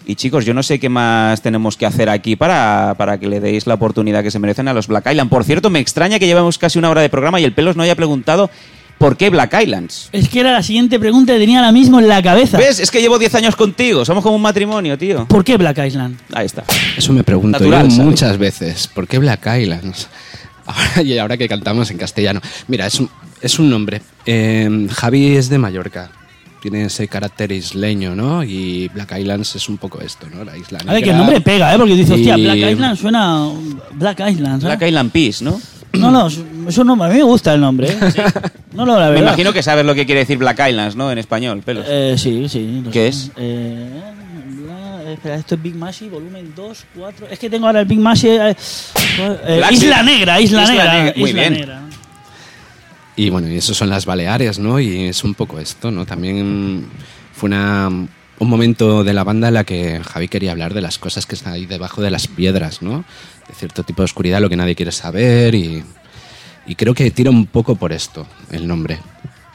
[0.07, 3.41] Y chicos, yo no sé qué más tenemos que hacer aquí para, para que le
[3.41, 5.29] deis la oportunidad que se merecen a los Black Island.
[5.29, 7.83] Por cierto, me extraña que llevamos casi una hora de programa y el Pelos no
[7.83, 8.49] haya preguntado
[9.01, 10.11] por qué Black Islands.
[10.13, 12.59] Es que era la siguiente pregunta que tenía ahora mismo en la cabeza.
[12.59, 12.81] ¿Ves?
[12.81, 14.05] Es que llevo 10 años contigo.
[14.05, 15.25] Somos como un matrimonio, tío.
[15.25, 16.19] ¿Por qué Black Island?
[16.35, 16.65] Ahí está.
[16.99, 18.07] Eso me pregunto Natural, yo ¿sabes?
[18.07, 18.89] muchas veces.
[18.89, 20.07] ¿Por qué Black Islands?
[20.67, 22.43] Ahora, y ahora que cantamos en castellano.
[22.69, 23.09] Mira, es un,
[23.41, 24.03] es un nombre.
[24.27, 26.11] Eh, Javi es de Mallorca.
[26.61, 28.45] Tiene ese carácter isleño, ¿no?
[28.45, 30.45] Y Black Islands es un poco esto, ¿no?
[30.45, 31.79] La isla A ver, que el nombre pega, ¿eh?
[31.79, 33.49] Porque dices, hostia, Black Island suena.
[33.95, 34.77] Black Island, ¿sabes?
[34.79, 35.59] Black Island Peace, ¿no?
[35.93, 36.29] No, no,
[36.69, 37.99] eso no, a mí me gusta el nombre, ¿eh?
[38.73, 41.11] No, no, la Me imagino que sabes lo que quiere decir Black Islands, ¿no?
[41.11, 41.85] En español, Pelos.
[41.89, 42.85] Eh, sí, sí.
[42.93, 43.27] ¿Qué sé.
[43.27, 43.31] es?
[43.37, 44.01] Eh,
[44.65, 47.27] bla- espera, esto es Big Mashi, volumen 2, 4.
[47.31, 48.29] Es que tengo ahora el Big Mashi.
[48.29, 48.55] eh,
[49.19, 50.95] eh, Isla Negra, Isla, Isla Negra.
[50.95, 51.53] Negra, muy Isla bien.
[51.55, 51.81] Negra.
[53.17, 54.79] Y bueno, y eso son las Baleares, ¿no?
[54.79, 56.07] Y es un poco esto, ¿no?
[56.07, 56.87] También
[57.35, 57.91] fue una,
[58.41, 61.35] un momento de la banda en la que Javi quería hablar de las cosas que
[61.35, 63.05] están ahí debajo de las piedras, ¿no?
[63.47, 65.85] De cierto tipo de oscuridad, lo que nadie quiere saber y,
[66.67, 68.99] y creo que tira un poco por esto el nombre.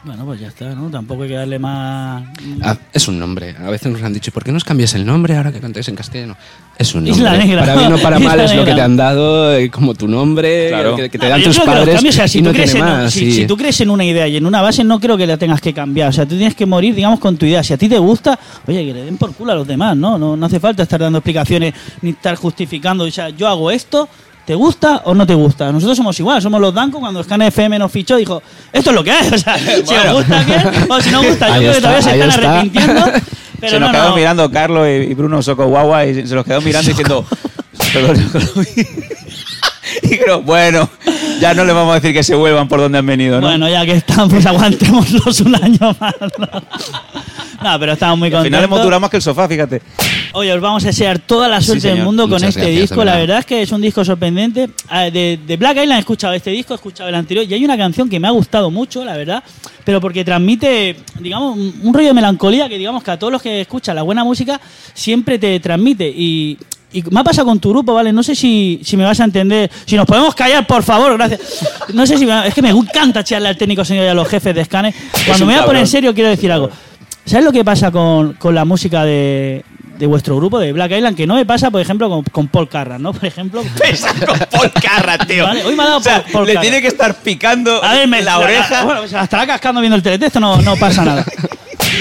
[0.05, 0.87] Bueno, pues ya está, ¿no?
[0.91, 2.23] Tampoco hay que darle más.
[2.61, 3.55] Ah, es un nombre.
[3.59, 5.87] A veces nos han dicho, ¿por qué no os cambias el nombre ahora que cantáis
[5.87, 6.37] en castellano?
[6.77, 7.47] Es un Isla nombre.
[7.47, 7.61] Negra.
[7.65, 10.07] Para bien o para Isla mal es lo que te han dado, eh, como tu
[10.07, 10.95] nombre, Claro.
[10.95, 12.37] que, que te No, dan yo tus creo que los padres cambios, o sea, si
[12.37, 13.13] y tú no crees tiene en, más.
[13.13, 15.25] si, y- si tú crees en una idea y en una base, no creo que
[15.25, 16.09] la tengas que cambiar.
[16.09, 17.63] O sea, tú tienes que morir, digamos, con tu idea.
[17.63, 18.37] Si a ti te gusta,
[18.67, 20.19] oye, que le den por culo a los demás, ¿no?
[20.19, 23.05] No, no hace falta estar dando explicaciones ni estar justificando.
[23.05, 24.07] O sea, yo hago esto,
[24.45, 25.71] ¿te gusta o no te gusta?
[25.71, 26.99] Nosotros somos igual, somos los Dancos.
[26.99, 28.41] Cuando Scan FM nos fichó, dijo,
[28.71, 29.27] esto es lo que hay.
[29.33, 31.47] O sea, si os gusta bien o si no gusta.
[31.47, 32.51] Yo Ahí creo que todavía se están está.
[32.59, 33.05] arrepintiendo.
[33.59, 34.15] Pero se nos no, quedó no.
[34.15, 37.25] mirando Carlos y Bruno Soco Guagua y se los quedó mirando diciendo.
[40.03, 40.89] y creo, bueno,
[41.39, 43.47] ya no le vamos a decir que se vuelvan por donde han venido, ¿no?
[43.47, 46.15] Bueno, ya que estamos, pues aguantémoslos un año más.
[46.37, 46.47] ¿no?
[47.63, 48.83] No, pero estamos muy Al final hemos contentos.
[48.83, 49.81] durado más que el sofá, fíjate.
[50.33, 52.05] Oye, os vamos a desear toda la Sí, suerte del señor.
[52.05, 53.03] mundo con Muchas este gracias, disco.
[53.05, 53.39] La verdad.
[53.39, 54.69] es que es un disco sorprendente.
[54.89, 57.63] Ah, De, de Black Island he escuchado este disco, he escuchado el anterior y hay
[57.63, 59.43] una canción que me ha gustado mucho, la verdad,
[59.85, 63.41] pero porque transmite, digamos, un, un rollo de melancolía que, digamos, que a todos los
[63.41, 64.59] que escuchan la buena música
[64.93, 66.07] siempre te transmite.
[66.09, 66.57] Y,
[66.91, 68.11] y me ha pasado con tu grupo, ¿vale?
[68.13, 69.69] No sé si, si me vas a entender.
[69.85, 71.39] Si nos podemos callar, por favor, gracias.
[71.93, 74.27] No sé si me- es que me encanta echarle al técnico señor y a los
[74.27, 74.93] jefes de Scanner.
[75.25, 76.69] Cuando me voy a poner en serio, quiero decir algo.
[77.25, 79.63] ¿Sabes lo que pasa con, con la música de,
[79.97, 81.17] de vuestro grupo, de Black Island?
[81.17, 83.13] Que no me pasa, por ejemplo, con, con Paul Carras, ¿no?
[83.13, 83.63] Por ejemplo.
[83.79, 85.43] Pesa con Paul Carra, tío.
[85.43, 86.61] Vale, hoy me ha dado o sea, Paul- le Carra.
[86.61, 88.83] tiene que estar picando A ver, me, la oreja.
[88.83, 91.25] Bueno, se la estará cascando viendo el teletexto, no, no pasa nada.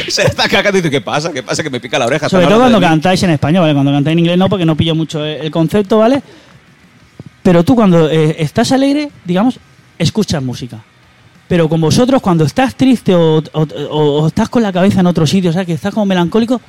[0.08, 1.32] Se está cagando y dice, ¿qué pasa?
[1.32, 1.62] ¿Qué pasa?
[1.62, 2.28] Que me pica la oreja.
[2.28, 3.74] Sobre todo cuando cantáis en español, ¿vale?
[3.74, 6.20] Cuando cantáis en inglés no, porque no pillo mucho el concepto, ¿vale?
[7.42, 9.58] Pero tú cuando eh, estás alegre, digamos,
[9.98, 10.78] escuchas música.
[11.48, 13.42] Pero con vosotros, cuando estás triste o, o-
[13.90, 16.60] o- o estás con la cabeza en otro sitio, o sea, que estás como melancólico,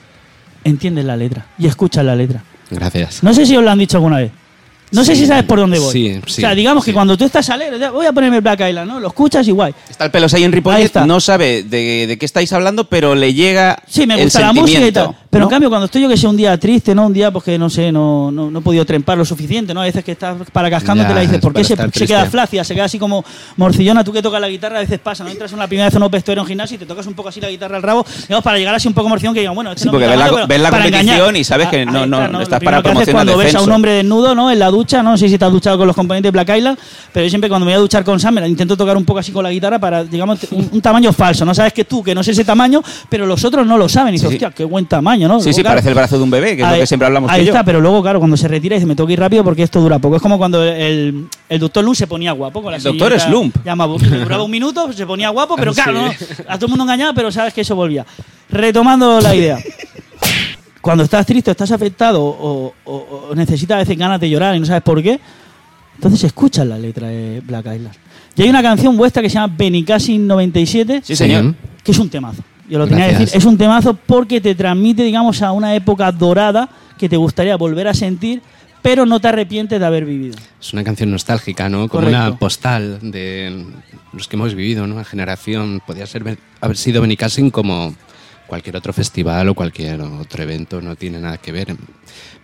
[0.64, 2.44] entiendes la letra y escuchas la letra.
[2.70, 3.24] Gracias.
[3.24, 4.32] No sé si os lo han dicho alguna vez.
[4.92, 5.92] No sé si sabes por dónde voy.
[5.92, 9.00] sí, o sea, digamos que cuando tú estás alegre, voy a ponerme Black Island, ¿no?
[9.00, 9.74] Lo escuchas y guay.
[9.90, 11.06] Está el pelos ahí en Ahí Ripollet, está.
[11.06, 14.54] no sabe de, de qué estáis hablando, pero le llega Sí, me el gusta la
[14.54, 15.16] música y tal.
[15.36, 15.50] Pero ¿no?
[15.50, 17.08] en cambio, cuando estoy yo que sé un día triste, ¿no?
[17.08, 19.82] Un día pues que no sé, no, no, no he podido trempar lo suficiente, ¿no?
[19.82, 21.76] A veces que estás para cascándote la dices, es ¿por qué se,
[22.06, 22.64] queda flácida?
[22.64, 23.24] Se queda así como
[23.58, 25.30] morcillona, tú que tocas la guitarra, a veces pasa, ¿no?
[25.30, 27.30] Entras una primera vez a un vestuario en un gimnasio y te tocas un poco
[27.30, 29.72] así la guitarra al rabo, digamos, para llegar así un poco morcillón que digan, bueno,
[29.72, 31.36] este Sí, no porque ves la- ves la competición engañar.
[31.36, 33.62] y sabes que Ah, no- ahí no- no estás para que promocionar cuando ves a
[33.62, 34.50] un hombre desnudo, ¿no?
[34.52, 36.78] En la ducha, no sé si te has duchado con los componentes Black Island,
[37.12, 39.04] pero yo siempre cuando me voy a duchar con Sam, me la intento tocar un
[39.06, 41.44] poco así con la guitarra para, digamos, un, un tamaño falso.
[41.46, 44.14] No sabes que tú, que no sé ese tamaño, pero los otros no lo saben.
[44.14, 44.46] Y dices, Sí, sí.
[44.46, 45.40] hostia, qué buen tamaño, ¿no?
[45.40, 47.06] Sí, Luego, sí, claro, parece el brazo de un bebé, que es lo que siempre
[47.08, 47.52] hablamos Ahí tú y yo.
[47.54, 49.80] está, pero luego, claro, cuando se retira dice, me tengo que ir rápido porque esto
[49.82, 50.16] dura poco.
[50.18, 52.62] Es como cuando el, el doctor Slump se ponía guapo.
[52.62, 53.56] Con la El doctor Slump.
[53.66, 55.82] Llama, duraba un minuto, se ponía guapo, pero Sí.
[55.82, 56.12] claro, ¿no?
[56.48, 58.06] a todo el mundo engañaba, pero sabes que eso volvía.
[58.50, 59.58] Retomando la idea.
[60.82, 64.60] Cuando estás triste, estás afectado o, o- o necesitas a veces ganas de llorar y
[64.60, 65.20] no sabes por qué,
[65.96, 67.96] entonces escuchas la letra de Black Island.
[68.36, 71.56] Y hay una canción vuestra que se llama Benicassin 97, Sí, señor.
[71.84, 72.44] que es un temazo.
[72.70, 76.12] Yo lo tenía que decir, es un temazo porque te transmite, digamos, a una época
[76.12, 78.42] dorada que te gustaría volver a sentir,
[78.82, 80.36] pero no te arrepientes de haber vivido.
[80.60, 81.88] Es una canción nostálgica, ¿no?
[81.90, 82.18] Como Correcto.
[82.28, 83.66] una postal de
[84.14, 84.96] los que hemos vivido, ¿no?
[84.96, 85.82] Una generación.
[85.86, 87.94] Podría ser, haber sido Benicassin como
[88.48, 91.76] cualquier otro festival o cualquier otro evento, no tiene nada que ver.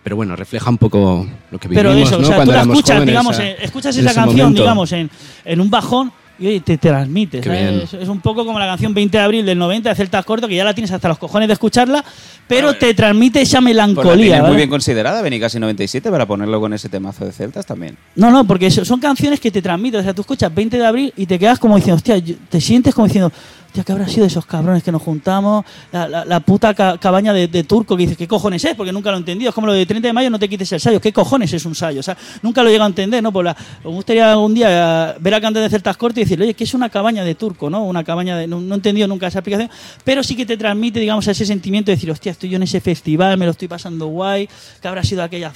[0.02, 2.22] Pero bueno, refleja un poco lo que vivimos, Pero eso, ¿no?
[2.22, 4.62] o sea, Cuando tú la éramos escuchas, jóvenes, digamos, a- escuchas esa canción, momento.
[4.62, 5.10] digamos, en,
[5.44, 7.38] en un bajón y oye, te transmite.
[7.38, 10.54] Es, un poco como la canción 20 de abril del 90 de Celtas Corto, que
[10.54, 12.04] ya la tienes hasta los cojones de escucharla,
[12.48, 14.34] pero te transmite esa Pues la melancolía.
[14.34, 17.96] tienes muy bien considerada, Benicassi 97, para ponerlo con ese temazo de Celtas también.
[18.16, 20.00] No, no, porque son canciones que te transmiten.
[20.00, 22.94] O sea, tú escuchas 20 de abril y te quedas como diciendo, hostia, te sientes
[22.94, 23.32] como diciendo,
[23.72, 25.64] Tío, ¿qué habrá sido de esos cabrones que nos juntamos?
[25.92, 28.74] La, la- la puta ca- cabaña de, de turco que dices, ¿qué cojones es?
[28.74, 29.48] Porque nunca lo he entendido.
[29.48, 31.00] Es como lo de 30 de mayo, no te quites el sayo.
[31.00, 32.00] ¿Qué cojones es un sayo?
[32.00, 33.32] O sea, nunca lo he a entender, ¿no?
[33.32, 36.54] Pues la- me gustaría algún día ver a Cante de Celtas Cortes y decirle, oye,
[36.54, 37.82] ¿qué es una cabaña de turco, no?
[37.84, 38.46] Una cabaña de.
[38.46, 39.70] No, he entendido nunca esa aplicación,
[40.04, 42.78] pero sí que te transmite, digamos, ese sentimiento de decir, hostia, estoy yo en ese
[42.82, 44.50] festival, me lo estoy pasando guay,
[44.82, 45.50] ¿qué habrá sido aquella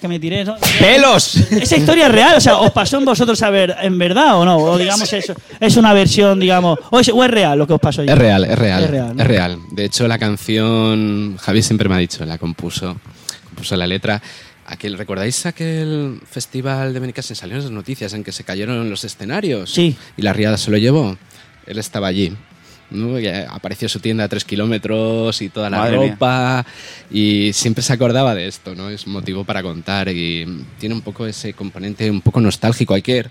[0.00, 0.56] que me tiré, ¿no?
[0.80, 1.36] ¡Pelos!
[1.36, 4.42] Esa historia es real, o sea, ¿os pasó en vosotros a ver en verdad o
[4.42, 4.56] no?
[4.56, 7.80] O digamos, eso, es una versión, digamos, o es, o es real lo que os
[7.80, 8.00] pasó?
[8.00, 8.84] Es real, es real.
[8.84, 9.22] Es real, ¿no?
[9.22, 9.58] Es real.
[9.72, 12.96] De hecho, la canción, Javi siempre me ha dicho, la compuso,
[13.44, 14.22] compuso la letra.
[14.64, 18.88] Aquel, ¿Recordáis aquel festival de Benicas en salió en las noticias en que se cayeron
[18.88, 19.70] los escenarios?
[19.70, 19.94] Sí.
[20.16, 21.18] Y la riada se lo llevó.
[21.66, 22.32] Él estaba allí.
[22.90, 23.18] ¿No?
[23.18, 26.10] Y, apareció su tienda a tres kilómetros y toda la Madre mía.
[26.12, 26.66] ropa.
[27.10, 28.90] Y siempre se acordaba de esto, ¿no?
[28.90, 30.46] Es motivo para contar y
[30.78, 32.94] tiene un poco ese componente un poco nostálgico.
[32.94, 33.26] Hay que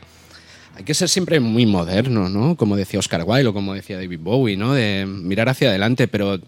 [0.75, 2.55] hay que ser siempre muy moderno, ¿no?
[2.55, 4.73] Como decía Oscar Wilde o como decía David Bowie, ¿no?
[4.73, 6.39] De mirar hacia adelante, pero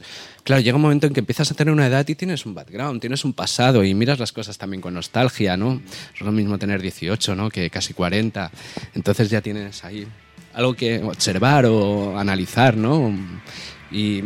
[0.43, 3.01] claro, llega un momento en que empiezas a tener una edad y tienes un background,
[3.01, 5.79] tienes un pasado y miras las cosas también con nostalgia, ¿no?
[6.13, 7.51] Es lo mismo tener 18, ¿no?
[7.51, 8.49] Que casi 40.
[8.95, 10.07] Entonces ya tienes ahí
[10.55, 13.13] algo que observar o analizar, ¿no?
[13.91, 14.23] Y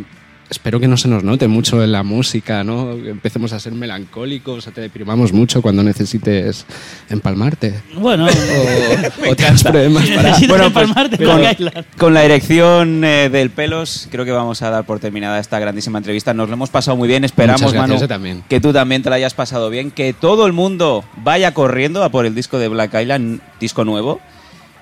[0.48, 2.96] espero que no se nos note mucho en la música, ¿no?
[3.02, 6.66] Que empecemos a ser melancólicos o te deprimamos mucho cuando necesites
[7.08, 7.74] empalmarte.
[7.94, 8.26] Bueno,
[9.26, 10.36] O, o tienes problemas para...
[10.48, 14.70] Bueno, pues, empalmarte con, con con la dirección eh, del pelos, creo que vamos a
[14.70, 16.34] dar por terminada esta grandísima entrevista.
[16.34, 17.24] Nos lo hemos pasado muy bien.
[17.24, 18.42] Esperamos, Manu, también.
[18.48, 19.90] que tú también te la hayas pasado bien.
[19.90, 24.20] Que todo el mundo vaya corriendo a por el disco de Black Island, disco nuevo.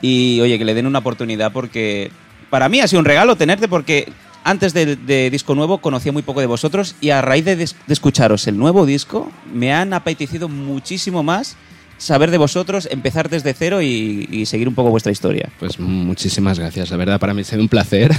[0.02, 2.10] Y oye, que le den una oportunidad porque
[2.50, 4.10] para mí ha sido un regalo tenerte porque
[4.44, 7.68] antes de, de disco nuevo conocía muy poco de vosotros y a raíz de, de
[7.88, 11.56] escucharos el nuevo disco me han apetecido muchísimo más
[11.98, 15.48] saber de vosotros, empezar desde cero y, y seguir un poco vuestra historia.
[15.58, 16.90] Pues muchísimas gracias.
[16.90, 18.12] La verdad, para mí ha sido un placer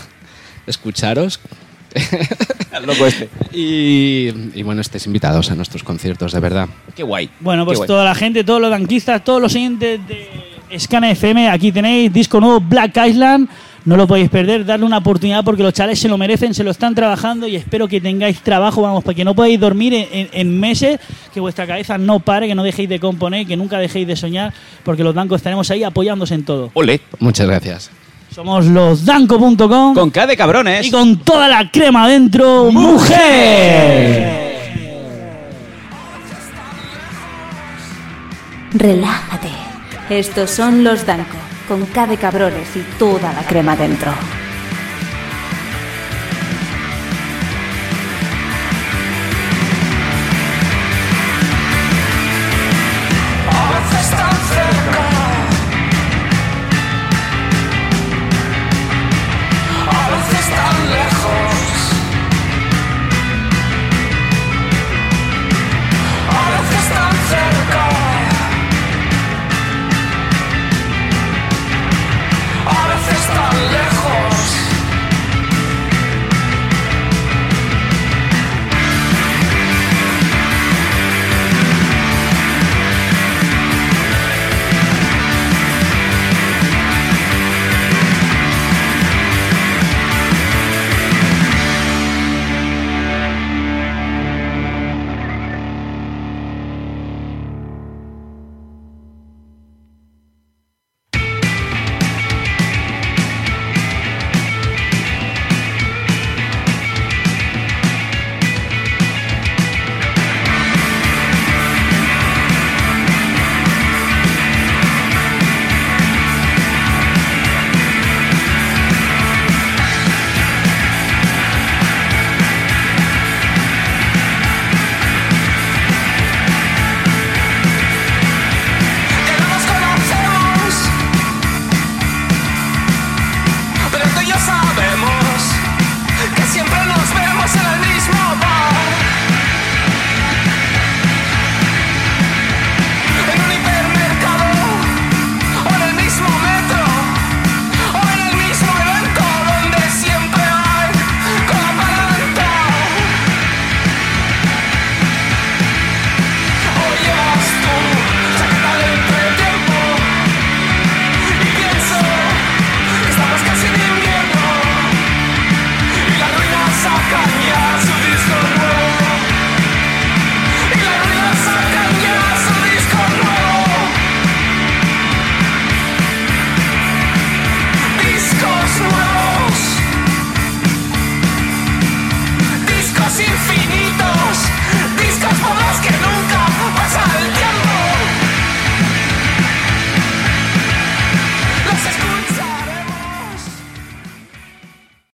[0.67, 1.39] escucharos.
[2.85, 3.29] Loco este.
[3.51, 6.67] Y, y bueno, estéis invitados a nuestros conciertos, de verdad.
[6.95, 7.29] Qué guay.
[7.39, 7.87] Bueno, pues Qué guay.
[7.87, 10.27] toda la gente, todos los banquistas, todos los oyentes de
[10.77, 13.47] Scana FM, aquí tenéis disco nuevo Black Island.
[13.85, 16.69] No lo podéis perder, darle una oportunidad porque los chavales se lo merecen, se lo
[16.71, 20.29] están trabajando y espero que tengáis trabajo, vamos, para que no podáis dormir en, en-
[20.33, 20.99] en meses,
[21.33, 24.53] que vuestra cabeza no pare, que no dejéis de componer, que nunca dejéis de soñar,
[24.83, 26.69] porque los Dancos estaremos ahí apoyándose en todo.
[26.73, 26.99] Ole.
[27.19, 27.89] Muchas gracias.
[28.35, 30.85] Somos los danco.com Con K de cabrones.
[30.85, 34.37] y con toda la crema dentro, mujer.
[38.73, 39.49] Relájate.
[40.09, 41.37] Estos son los Danco,
[41.67, 44.11] con K de cabrones y toda la crema dentro.